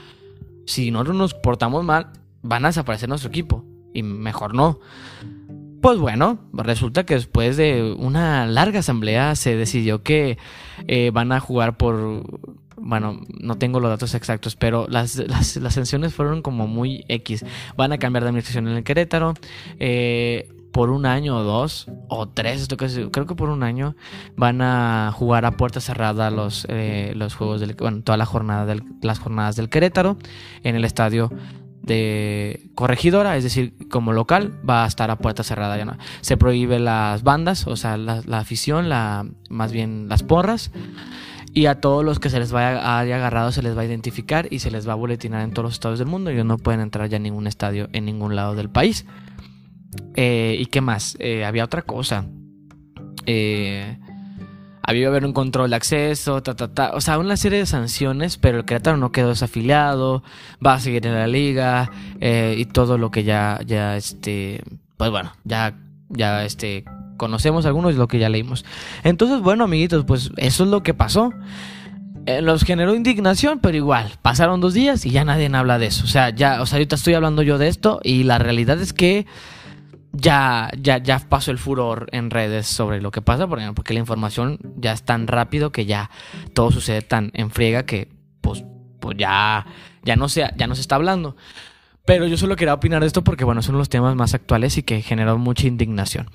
si 0.66 0.92
nosotros 0.92 1.18
nos 1.18 1.34
portamos 1.34 1.84
mal, 1.84 2.08
van 2.42 2.64
a 2.64 2.70
desaparecer 2.70 3.10
nuestro 3.10 3.28
equipo. 3.28 3.66
Y 3.94 4.02
mejor 4.02 4.56
no. 4.56 4.80
Pues 5.82 6.00
bueno, 6.00 6.40
resulta 6.54 7.06
que 7.06 7.14
después 7.14 7.56
de 7.58 7.96
una 7.98 8.46
larga 8.48 8.80
asamblea 8.80 9.36
se 9.36 9.56
decidió 9.56 10.04
que 10.04 10.38
eh, 10.88 11.12
van 11.14 11.32
a 11.32 11.40
jugar 11.40 11.78
por... 11.78 12.24
Bueno, 12.80 13.22
no 13.40 13.58
tengo 13.58 13.80
los 13.80 13.90
datos 13.90 14.14
exactos, 14.14 14.56
pero 14.56 14.88
las, 14.88 15.18
las, 15.18 15.74
sanciones 15.74 16.14
fueron 16.14 16.42
como 16.42 16.68
muy 16.68 17.06
X. 17.08 17.44
Van 17.76 17.92
a 17.92 17.98
cambiar 17.98 18.24
de 18.24 18.30
administración 18.30 18.68
en 18.68 18.78
el 18.78 18.84
Querétaro. 18.84 19.34
Eh, 19.80 20.50
por 20.78 20.92
un 20.92 21.08
año 21.08 21.38
o 21.38 21.44
dos 21.44 21.88
o 22.08 22.28
tres, 22.28 22.62
esto 22.62 22.78
que 22.78 23.10
creo 23.10 23.26
que 23.26 23.34
por 23.34 23.50
un 23.50 23.64
año 23.64 23.96
van 24.36 24.62
a 24.62 25.12
jugar 25.12 25.44
a 25.46 25.58
puerta 25.58 25.80
cerrada 25.82 26.30
los, 26.30 26.68
eh, 26.70 27.14
los 27.16 27.34
juegos 27.34 27.62
del, 27.62 27.74
bueno, 27.74 28.04
toda 28.04 28.16
la 28.16 28.28
jornada 28.28 28.76
las 29.02 29.18
jornadas 29.18 29.56
del 29.56 29.70
Querétaro 29.70 30.18
en 30.62 30.76
el 30.76 30.86
estadio 30.86 31.32
de 31.88 32.70
corregidora, 32.76 33.36
es 33.38 33.44
decir, 33.44 33.74
como 33.90 34.14
local, 34.14 34.60
va 34.68 34.84
a 34.84 34.88
estar 34.88 35.10
a 35.10 35.18
puerta 35.18 35.44
cerrada. 35.44 35.78
Ya 35.78 35.86
no. 35.86 35.98
Se 36.22 36.38
prohíbe 36.38 36.80
las 36.80 37.24
bandas, 37.24 37.66
o 37.66 37.76
sea, 37.76 37.98
la, 37.98 38.22
afición, 38.38 38.90
la, 38.90 39.26
más 39.50 39.72
bien 39.72 40.08
las 40.10 40.24
porras. 40.24 40.72
Y 41.54 41.66
a 41.66 41.82
todos 41.82 42.06
los 42.06 42.20
que 42.20 42.30
se 42.30 42.40
les 42.40 42.52
vaya 42.52 43.00
agarrado 43.00 43.52
se 43.52 43.64
les 43.64 43.76
va 43.76 43.82
a 43.82 43.86
identificar 43.86 44.48
y 44.52 44.60
se 44.60 44.70
les 44.70 44.88
va 44.88 44.94
a 44.94 44.96
boletinar 44.96 45.42
en 45.42 45.54
todos 45.54 45.64
los 45.64 45.74
estados 45.74 45.98
del 45.98 46.08
mundo. 46.08 46.30
Ellos 46.30 46.46
no 46.46 46.58
pueden 46.60 46.82
entrar 46.82 47.10
ya 47.10 47.18
en 47.18 47.24
ningún 47.24 47.48
estadio 47.48 47.90
en 47.94 48.06
ningún 48.06 48.36
lado 48.36 48.54
del 48.54 48.70
país. 48.70 49.06
Eh, 50.16 50.56
¿Y 50.60 50.68
qué 50.68 50.82
más? 50.82 51.18
Eh, 51.20 51.46
había 51.46 51.64
otra 51.64 51.82
cosa. 51.82 52.26
Eh, 53.26 53.98
había 54.88 55.10
haber 55.10 55.26
un 55.26 55.34
control 55.34 55.70
de 55.70 55.76
acceso, 55.76 56.42
ta, 56.42 56.56
ta, 56.56 56.70
ta. 56.70 56.92
O 56.94 57.02
sea, 57.02 57.20
una 57.20 57.36
serie 57.36 57.60
de 57.60 57.66
sanciones, 57.66 58.38
pero 58.38 58.60
el 58.60 58.66
Querétaro 58.66 58.96
no 58.96 59.12
quedó 59.12 59.30
desafiliado, 59.30 60.24
va 60.66 60.76
a 60.76 60.80
seguir 60.80 61.06
en 61.06 61.14
la 61.14 61.28
liga 61.28 61.92
eh, 62.22 62.56
y 62.58 62.64
todo 62.66 62.98
lo 62.98 63.12
que 63.12 63.26
ya, 63.26 63.60
ya, 63.66 63.98
este, 63.98 64.64
pues 64.96 65.12
bueno, 65.12 65.34
ya, 65.44 65.76
ya, 66.08 66.46
este, 66.46 66.86
conocemos 67.18 67.66
algunos 67.66 67.96
y 67.96 67.98
lo 67.98 68.08
que 68.08 68.18
ya 68.18 68.30
leímos. 68.30 68.64
Entonces, 69.04 69.42
bueno, 69.42 69.66
amiguitos, 69.66 70.06
pues 70.06 70.32
eso 70.38 70.64
es 70.64 70.70
lo 70.70 70.84
que 70.84 70.94
pasó. 70.94 71.34
Eh, 72.26 72.42
los 72.42 72.64
generó 72.64 72.96
indignación, 72.96 73.60
pero 73.60 73.76
igual, 73.76 74.14
pasaron 74.22 74.62
dos 74.62 74.74
días 74.74 75.06
y 75.06 75.10
ya 75.10 75.26
nadie 75.26 75.50
habla 75.54 75.80
de 75.80 75.88
eso. 75.88 76.06
O 76.06 76.08
sea, 76.08 76.30
ya, 76.30 76.62
o 76.62 76.66
sea, 76.66 76.78
ahorita 76.78 76.96
estoy 76.96 77.14
hablando 77.14 77.42
yo 77.42 77.58
de 77.58 77.68
esto 77.68 78.00
y 78.04 78.24
la 78.24 78.38
realidad 78.38 78.80
es 78.80 78.94
que 78.94 79.26
ya, 80.18 80.70
ya, 80.78 80.98
ya 80.98 81.20
pasó 81.20 81.52
el 81.52 81.58
furor 81.58 82.08
en 82.12 82.30
redes 82.30 82.68
sobre 82.68 83.02
lo 83.02 83.12
que 83.12 83.22
pasa, 83.22 83.48
porque 83.48 83.94
la 83.94 84.00
información 84.00 84.60
ya 84.78 84.92
es 84.92 85.04
tan 85.04 85.28
rápido 85.28 85.72
que 85.72 85.86
ya 85.86 86.10
todo 86.54 86.72
sucede 86.72 87.02
tan 87.02 87.32
en 87.34 87.52
friega 87.52 87.86
que 87.86 88.10
pues, 88.42 88.64
pues 89.00 89.18
ya, 89.18 89.66
ya, 90.04 90.16
no 90.16 90.28
se, 90.30 90.50
ya 90.58 90.68
no 90.68 90.76
se 90.76 90.82
está 90.82 90.96
hablando. 90.96 91.36
Pero 92.06 92.26
yo 92.26 92.38
solo 92.38 92.56
quería 92.56 92.74
opinar 92.74 93.02
de 93.02 93.08
esto 93.08 93.24
porque, 93.24 93.44
bueno, 93.44 93.62
son 93.62 93.78
los 93.78 93.90
temas 93.90 94.16
más 94.16 94.34
actuales 94.34 94.78
y 94.78 94.84
que 94.84 95.02
generó 95.02 95.38
mucha 95.38 95.68
indignación. 95.68 96.30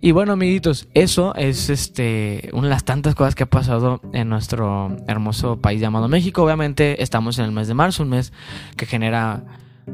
Y 0.00 0.12
bueno, 0.12 0.34
amiguitos, 0.34 0.86
eso 0.94 1.34
es 1.34 1.70
este 1.70 2.50
una 2.52 2.68
de 2.68 2.74
las 2.74 2.84
tantas 2.84 3.16
cosas 3.16 3.34
que 3.34 3.42
ha 3.42 3.50
pasado 3.50 4.00
en 4.12 4.28
nuestro 4.28 4.96
hermoso 5.08 5.60
país 5.60 5.80
llamado 5.80 6.06
México. 6.06 6.44
Obviamente 6.44 7.02
estamos 7.02 7.38
en 7.38 7.46
el 7.46 7.52
mes 7.52 7.66
de 7.66 7.74
marzo, 7.74 8.04
un 8.04 8.10
mes 8.10 8.32
que 8.76 8.86
genera 8.86 9.42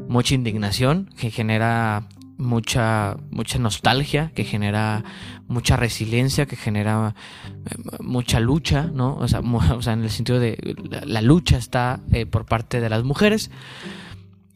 mucha 0.07 0.35
indignación, 0.35 1.09
que 1.17 1.31
genera 1.31 2.07
mucha, 2.37 3.17
mucha 3.29 3.59
nostalgia, 3.59 4.31
que 4.35 4.43
genera 4.43 5.03
mucha 5.47 5.75
resiliencia, 5.77 6.45
que 6.45 6.55
genera 6.55 7.15
eh, 7.65 7.75
mucha 7.99 8.39
lucha, 8.39 8.89
¿no? 8.93 9.15
O 9.17 9.27
sea, 9.27 9.39
o 9.75 9.81
sea 9.81 9.93
en 9.93 10.03
el 10.03 10.09
sentido 10.09 10.39
de 10.39 10.75
la, 11.05 11.21
lucha 11.21 11.57
está 11.57 12.01
eh, 12.11 12.25
por 12.25 12.45
parte 12.45 12.81
de 12.81 12.89
las 12.89 13.03
mujeres. 13.03 13.51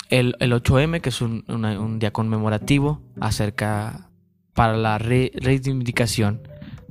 El, 0.09 0.35
el 0.39 0.53
8M, 0.53 1.01
que 1.01 1.09
es 1.09 1.21
un, 1.21 1.45
un, 1.47 1.99
día 1.99 2.11
conmemorativo 2.11 3.01
acerca 3.21 4.09
para 4.53 4.75
la 4.75 4.97
reivindicación 4.97 6.41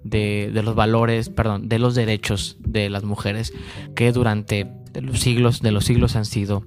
de, 0.05 0.51
de, 0.55 0.63
los 0.63 0.77
valores, 0.77 1.29
perdón, 1.29 1.69
de 1.69 1.81
los 1.81 1.97
derechos 1.97 2.57
de 2.61 2.89
las 2.89 3.03
mujeres 3.03 3.53
que 3.97 4.13
durante 4.13 4.71
los 4.95 5.19
siglos, 5.19 5.61
de 5.63 5.73
los 5.73 5.85
siglos 5.85 6.15
han 6.15 6.25
sido 6.25 6.65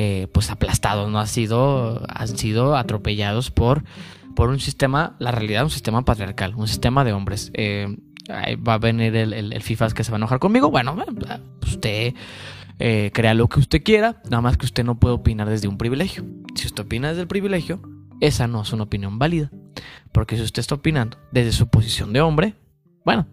eh, 0.00 0.28
pues 0.30 0.48
aplastados, 0.48 1.10
no 1.10 1.18
han 1.18 1.26
sido, 1.26 2.04
han 2.08 2.28
sido 2.28 2.76
atropellados 2.76 3.50
por, 3.50 3.82
por 4.36 4.48
un 4.48 4.60
sistema, 4.60 5.16
la 5.18 5.32
realidad, 5.32 5.64
un 5.64 5.70
sistema 5.70 6.04
patriarcal, 6.04 6.54
un 6.54 6.68
sistema 6.68 7.02
de 7.02 7.12
hombres. 7.12 7.50
Eh, 7.54 7.96
va 8.30 8.74
a 8.74 8.78
venir 8.78 9.16
el, 9.16 9.60
FIFA 9.60 9.90
que 9.90 10.04
se 10.04 10.12
va 10.12 10.16
a 10.16 10.20
enojar 10.20 10.38
conmigo. 10.38 10.70
Bueno, 10.70 10.96
eh, 11.02 11.40
usted 11.66 12.14
crea 13.12 13.34
lo 13.34 13.48
que 13.48 13.58
usted 13.58 13.82
quiera, 13.82 14.22
nada 14.26 14.40
más 14.40 14.56
que 14.56 14.66
usted 14.66 14.84
no 14.84 15.00
puede 15.00 15.16
opinar 15.16 15.48
desde 15.48 15.66
un 15.66 15.78
privilegio. 15.78 16.24
Si 16.54 16.68
usted 16.68 16.84
opina 16.84 17.08
desde 17.08 17.22
el 17.22 17.28
privilegio, 17.28 17.80
esa 18.20 18.46
no 18.46 18.62
es 18.62 18.72
una 18.72 18.84
opinión 18.84 19.18
válida. 19.18 19.50
Porque 20.12 20.36
si 20.36 20.42
usted 20.42 20.60
está 20.60 20.76
opinando 20.76 21.18
desde 21.32 21.50
su 21.50 21.66
posición 21.70 22.12
de 22.12 22.20
hombre, 22.20 22.54
bueno, 23.08 23.26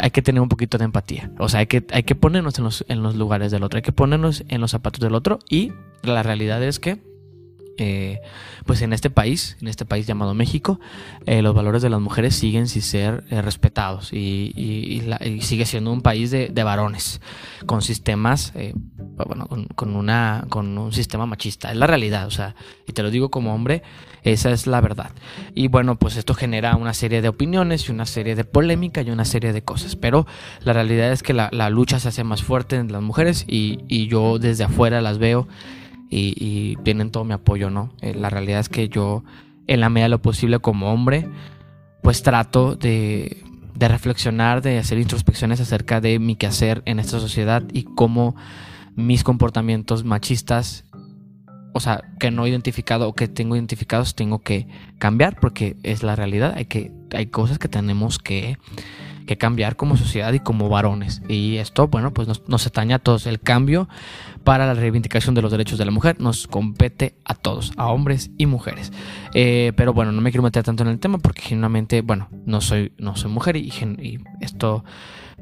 hay 0.00 0.12
que 0.12 0.22
tener 0.22 0.40
un 0.40 0.48
poquito 0.48 0.78
de 0.78 0.84
empatía. 0.84 1.28
O 1.40 1.48
sea, 1.48 1.58
hay 1.58 1.66
que, 1.66 1.84
hay 1.90 2.04
que 2.04 2.14
ponernos 2.14 2.56
en 2.58 2.64
los, 2.64 2.84
en 2.86 3.02
los 3.02 3.16
lugares 3.16 3.50
del 3.50 3.64
otro, 3.64 3.78
hay 3.78 3.82
que 3.82 3.90
ponernos 3.90 4.44
en 4.46 4.60
los 4.60 4.70
zapatos 4.70 5.00
del 5.00 5.16
otro 5.16 5.40
y 5.50 5.72
la 6.04 6.22
realidad 6.22 6.62
es 6.62 6.78
que 6.78 7.02
eh, 7.76 8.20
pues 8.66 8.82
en 8.82 8.92
este 8.92 9.10
país, 9.10 9.56
en 9.60 9.68
este 9.68 9.84
país 9.84 10.06
llamado 10.06 10.32
México, 10.34 10.78
eh, 11.26 11.42
los 11.42 11.54
valores 11.54 11.82
de 11.82 11.90
las 11.90 12.00
mujeres 12.00 12.36
siguen 12.36 12.68
sin 12.68 12.82
ser 12.82 13.24
eh, 13.30 13.42
respetados 13.42 14.12
y, 14.12 15.02
sigue 15.40 15.66
siendo 15.66 15.92
un 15.92 16.00
país 16.00 16.30
de, 16.30 16.50
varones 16.64 17.20
con 17.66 17.82
sistemas, 17.82 18.52
bueno, 19.26 19.48
con, 19.74 19.96
un 19.96 20.92
sistema 20.92 21.26
machista. 21.26 21.70
Es 21.72 21.76
la 21.76 21.86
realidad, 21.86 22.26
o 22.26 22.30
sea, 22.30 22.54
y 22.86 22.92
te 22.92 23.02
lo 23.02 23.10
digo 23.10 23.30
como 23.30 23.54
hombre, 23.54 23.82
esa 24.22 24.50
es 24.50 24.66
la 24.66 24.80
verdad. 24.80 25.10
Y 25.54 25.68
bueno, 25.68 25.96
pues 25.96 26.16
esto 26.16 26.34
genera 26.34 26.76
una 26.76 26.94
serie 26.94 27.20
de 27.20 27.28
opiniones 27.28 27.88
y 27.88 27.92
una 27.92 28.06
serie 28.06 28.34
de 28.34 28.44
polémica 28.44 29.02
y 29.02 29.10
una 29.10 29.24
serie 29.24 29.52
de 29.52 29.62
cosas, 29.62 29.96
pero 29.96 30.26
la 30.60 30.72
realidad 30.72 31.12
es 31.12 31.22
que 31.22 31.34
la, 31.34 31.50
lucha 31.70 31.98
se 31.98 32.08
hace 32.08 32.24
más 32.24 32.42
fuerte 32.42 32.76
en 32.76 32.92
las 32.92 33.02
mujeres 33.02 33.44
y 33.46 34.06
yo 34.06 34.38
desde 34.38 34.64
afuera 34.64 35.00
las 35.00 35.18
veo 35.18 35.48
y, 36.10 36.76
tienen 36.84 37.10
todo 37.10 37.24
mi 37.24 37.32
apoyo, 37.32 37.70
¿no? 37.70 37.92
Eh, 38.00 38.14
la 38.14 38.30
realidad 38.30 38.60
es 38.60 38.68
que 38.68 38.88
yo, 38.88 39.24
en 39.66 39.80
la 39.80 39.88
medida 39.88 40.04
de 40.06 40.10
lo 40.10 40.22
posible 40.22 40.58
como 40.60 40.92
hombre, 40.92 41.28
pues 42.02 42.22
trato 42.22 42.76
de, 42.76 43.42
de 43.74 43.88
reflexionar, 43.88 44.62
de 44.62 44.78
hacer 44.78 44.98
introspecciones 44.98 45.60
acerca 45.60 46.00
de 46.00 46.18
mi 46.18 46.36
quehacer 46.36 46.82
en 46.86 46.98
esta 46.98 47.18
sociedad 47.18 47.62
y 47.72 47.84
cómo 47.84 48.36
mis 48.94 49.24
comportamientos 49.24 50.04
machistas, 50.04 50.84
o 51.72 51.80
sea, 51.80 52.02
que 52.20 52.30
no 52.30 52.46
he 52.46 52.50
identificado 52.50 53.08
o 53.08 53.14
que 53.14 53.26
tengo 53.26 53.56
identificados, 53.56 54.14
tengo 54.14 54.40
que 54.40 54.68
cambiar 54.98 55.40
porque 55.40 55.76
es 55.82 56.02
la 56.02 56.14
realidad. 56.14 56.54
Hay, 56.56 56.66
que, 56.66 56.92
hay 57.12 57.26
cosas 57.26 57.58
que 57.58 57.68
tenemos 57.68 58.18
que 58.18 58.58
que 59.26 59.38
cambiar 59.38 59.76
como 59.76 59.96
sociedad 59.96 60.32
y 60.32 60.40
como 60.40 60.68
varones. 60.68 61.22
Y 61.28 61.56
esto, 61.56 61.88
bueno, 61.88 62.12
pues 62.12 62.28
nos, 62.28 62.48
nos 62.48 62.66
atañe 62.66 62.94
a 62.94 62.98
todos. 62.98 63.26
El 63.26 63.40
cambio 63.40 63.88
para 64.44 64.66
la 64.66 64.74
reivindicación 64.74 65.34
de 65.34 65.42
los 65.42 65.50
derechos 65.50 65.78
de 65.78 65.84
la 65.84 65.90
mujer 65.90 66.20
nos 66.20 66.46
compete 66.46 67.16
a 67.24 67.34
todos, 67.34 67.72
a 67.76 67.88
hombres 67.88 68.30
y 68.38 68.46
mujeres. 68.46 68.92
Eh, 69.32 69.72
pero 69.76 69.92
bueno, 69.92 70.12
no 70.12 70.20
me 70.20 70.30
quiero 70.30 70.42
meter 70.42 70.62
tanto 70.62 70.82
en 70.82 70.90
el 70.90 70.98
tema 70.98 71.18
porque 71.18 71.42
genuinamente, 71.42 72.02
bueno, 72.02 72.28
no 72.44 72.60
soy, 72.60 72.92
no 72.98 73.16
soy 73.16 73.30
mujer 73.30 73.56
y, 73.56 73.68
y 73.70 74.18
esto 74.40 74.84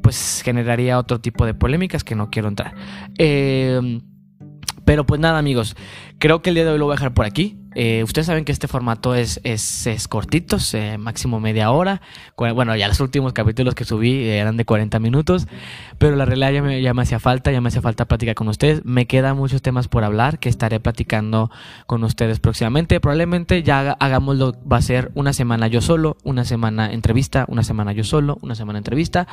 pues 0.02 0.42
generaría 0.44 0.98
otro 0.98 1.20
tipo 1.20 1.46
de 1.46 1.54
polémicas 1.54 2.04
que 2.04 2.14
no 2.14 2.30
quiero 2.30 2.48
entrar. 2.48 2.74
Eh, 3.18 4.00
pero 4.84 5.06
pues 5.06 5.20
nada 5.20 5.38
amigos, 5.38 5.76
creo 6.18 6.42
que 6.42 6.50
el 6.50 6.54
día 6.54 6.64
de 6.64 6.72
hoy 6.72 6.78
lo 6.78 6.86
voy 6.86 6.92
a 6.92 6.96
dejar 6.96 7.14
por 7.14 7.24
aquí. 7.24 7.58
Eh, 7.74 8.02
ustedes 8.04 8.26
saben 8.26 8.44
que 8.44 8.52
este 8.52 8.68
formato 8.68 9.14
es, 9.14 9.40
es, 9.44 9.86
es 9.86 10.08
cortito, 10.08 10.58
máximo 10.98 11.40
media 11.40 11.70
hora. 11.70 12.00
Bueno, 12.36 12.76
ya 12.76 12.88
los 12.88 13.00
últimos 13.00 13.32
capítulos 13.32 13.74
que 13.74 13.84
subí 13.84 14.28
eran 14.28 14.56
de 14.56 14.64
40 14.64 14.98
minutos, 14.98 15.46
pero 15.98 16.16
la 16.16 16.24
realidad 16.24 16.52
ya 16.52 16.62
me, 16.62 16.82
ya 16.82 16.94
me 16.94 17.02
hacía 17.02 17.20
falta, 17.20 17.52
ya 17.52 17.60
me 17.60 17.68
hacía 17.68 17.82
falta 17.82 18.06
platicar 18.06 18.34
con 18.34 18.48
ustedes. 18.48 18.84
Me 18.84 19.06
quedan 19.06 19.36
muchos 19.36 19.62
temas 19.62 19.88
por 19.88 20.04
hablar 20.04 20.38
que 20.38 20.48
estaré 20.48 20.80
platicando 20.80 21.50
con 21.86 22.04
ustedes 22.04 22.40
próximamente. 22.40 23.00
Probablemente 23.00 23.62
ya 23.62 23.92
hagámoslo, 23.92 24.54
va 24.70 24.78
a 24.78 24.82
ser 24.82 25.10
una 25.14 25.32
semana 25.32 25.68
yo 25.68 25.80
solo, 25.80 26.16
una 26.24 26.44
semana 26.44 26.92
entrevista, 26.92 27.44
una 27.48 27.62
semana 27.62 27.92
yo 27.92 28.04
solo, 28.04 28.38
una 28.42 28.54
semana 28.54 28.78
entrevista 28.78 29.26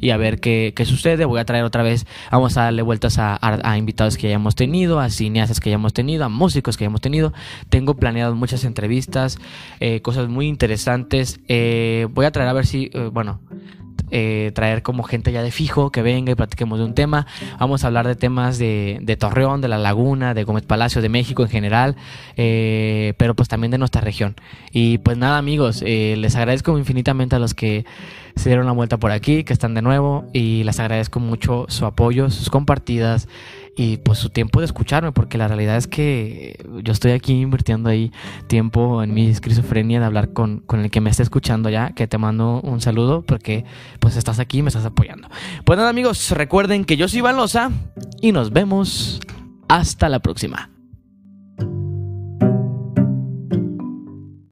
y 0.00 0.10
a 0.10 0.16
ver 0.16 0.40
qué, 0.40 0.72
qué 0.74 0.84
sucede. 0.84 1.24
Voy 1.24 1.40
a 1.40 1.44
traer 1.44 1.64
otra 1.64 1.82
vez, 1.82 2.06
vamos 2.30 2.56
a 2.56 2.64
darle 2.64 2.82
vueltas 2.82 3.18
a, 3.18 3.38
a, 3.40 3.78
invitados 3.78 4.16
que 4.16 4.26
hayamos 4.26 4.54
tenido, 4.54 5.00
a 5.00 5.10
cineastas 5.10 5.60
que 5.60 5.70
hayamos 5.70 5.92
tenido, 5.92 6.24
a 6.24 6.28
músicos 6.28 6.76
que 6.76 6.84
hayamos 6.84 7.00
tenido. 7.00 7.32
Tengo 7.68 7.85
tengo 7.86 8.00
planeado 8.00 8.34
muchas 8.34 8.64
entrevistas, 8.64 9.38
eh, 9.78 10.00
cosas 10.00 10.28
muy 10.28 10.48
interesantes. 10.48 11.38
Eh, 11.46 12.08
voy 12.10 12.26
a 12.26 12.32
traer 12.32 12.48
a 12.48 12.52
ver 12.52 12.66
si, 12.66 12.90
eh, 12.92 13.10
bueno, 13.12 13.38
traer 14.54 14.82
como 14.82 15.02
gente 15.04 15.30
ya 15.30 15.42
de 15.42 15.50
fijo 15.52 15.90
que 15.90 16.02
venga 16.02 16.32
y 16.32 16.34
platiquemos 16.34 16.80
de 16.80 16.84
un 16.84 16.94
tema. 16.94 17.26
Vamos 17.60 17.84
a 17.84 17.88
hablar 17.88 18.08
de 18.08 18.16
temas 18.16 18.58
de, 18.58 18.98
de 19.02 19.16
Torreón, 19.16 19.60
de 19.60 19.68
La 19.68 19.78
Laguna, 19.78 20.34
de 20.34 20.42
Gómez 20.42 20.64
Palacio, 20.64 21.00
de 21.00 21.08
México 21.08 21.42
en 21.42 21.48
general, 21.48 21.96
pero 22.34 23.34
pues 23.34 23.48
también 23.48 23.70
de 23.72 23.78
nuestra 23.78 24.00
región. 24.00 24.34
Y 24.72 24.98
pues 24.98 25.16
nada 25.16 25.38
amigos, 25.38 25.82
les 25.82 26.36
agradezco 26.36 26.78
infinitamente 26.78 27.34
a 27.36 27.40
los 27.40 27.54
que 27.54 27.84
se 28.36 28.48
dieron 28.48 28.66
la 28.66 28.72
vuelta 28.72 28.96
por 28.96 29.10
aquí, 29.10 29.42
que 29.42 29.52
están 29.52 29.74
de 29.74 29.82
nuevo 29.82 30.24
y 30.32 30.62
les 30.62 30.78
agradezco 30.78 31.18
mucho 31.18 31.66
su 31.68 31.84
apoyo, 31.84 32.30
sus 32.30 32.48
compartidas 32.48 33.28
y 33.76 33.98
pues 33.98 34.18
su 34.18 34.30
tiempo 34.30 34.60
de 34.60 34.66
escucharme, 34.66 35.12
porque 35.12 35.36
la 35.36 35.48
realidad 35.48 35.76
es 35.76 35.86
que 35.86 36.64
yo 36.82 36.92
estoy 36.92 37.12
aquí 37.12 37.40
invirtiendo 37.40 37.90
ahí 37.90 38.10
tiempo 38.46 39.02
en 39.02 39.12
mi 39.12 39.28
esquizofrenia 39.28 40.00
de 40.00 40.06
hablar 40.06 40.32
con, 40.32 40.60
con 40.60 40.80
el 40.80 40.90
que 40.90 41.02
me 41.02 41.10
está 41.10 41.22
escuchando 41.22 41.68
ya, 41.68 41.92
que 41.92 42.06
te 42.06 42.16
mando 42.16 42.60
un 42.62 42.80
saludo 42.80 43.22
porque 43.22 43.64
pues 44.00 44.16
estás 44.16 44.38
aquí 44.38 44.58
y 44.58 44.62
me 44.62 44.68
estás 44.68 44.86
apoyando. 44.86 45.28
Pues 45.64 45.76
nada 45.76 45.90
amigos, 45.90 46.30
recuerden 46.30 46.86
que 46.86 46.96
yo 46.96 47.06
soy 47.06 47.18
Iván 47.18 47.36
Loza 47.36 47.70
y 48.22 48.32
nos 48.32 48.50
vemos 48.50 49.20
hasta 49.68 50.08
la 50.08 50.20
próxima. 50.20 50.70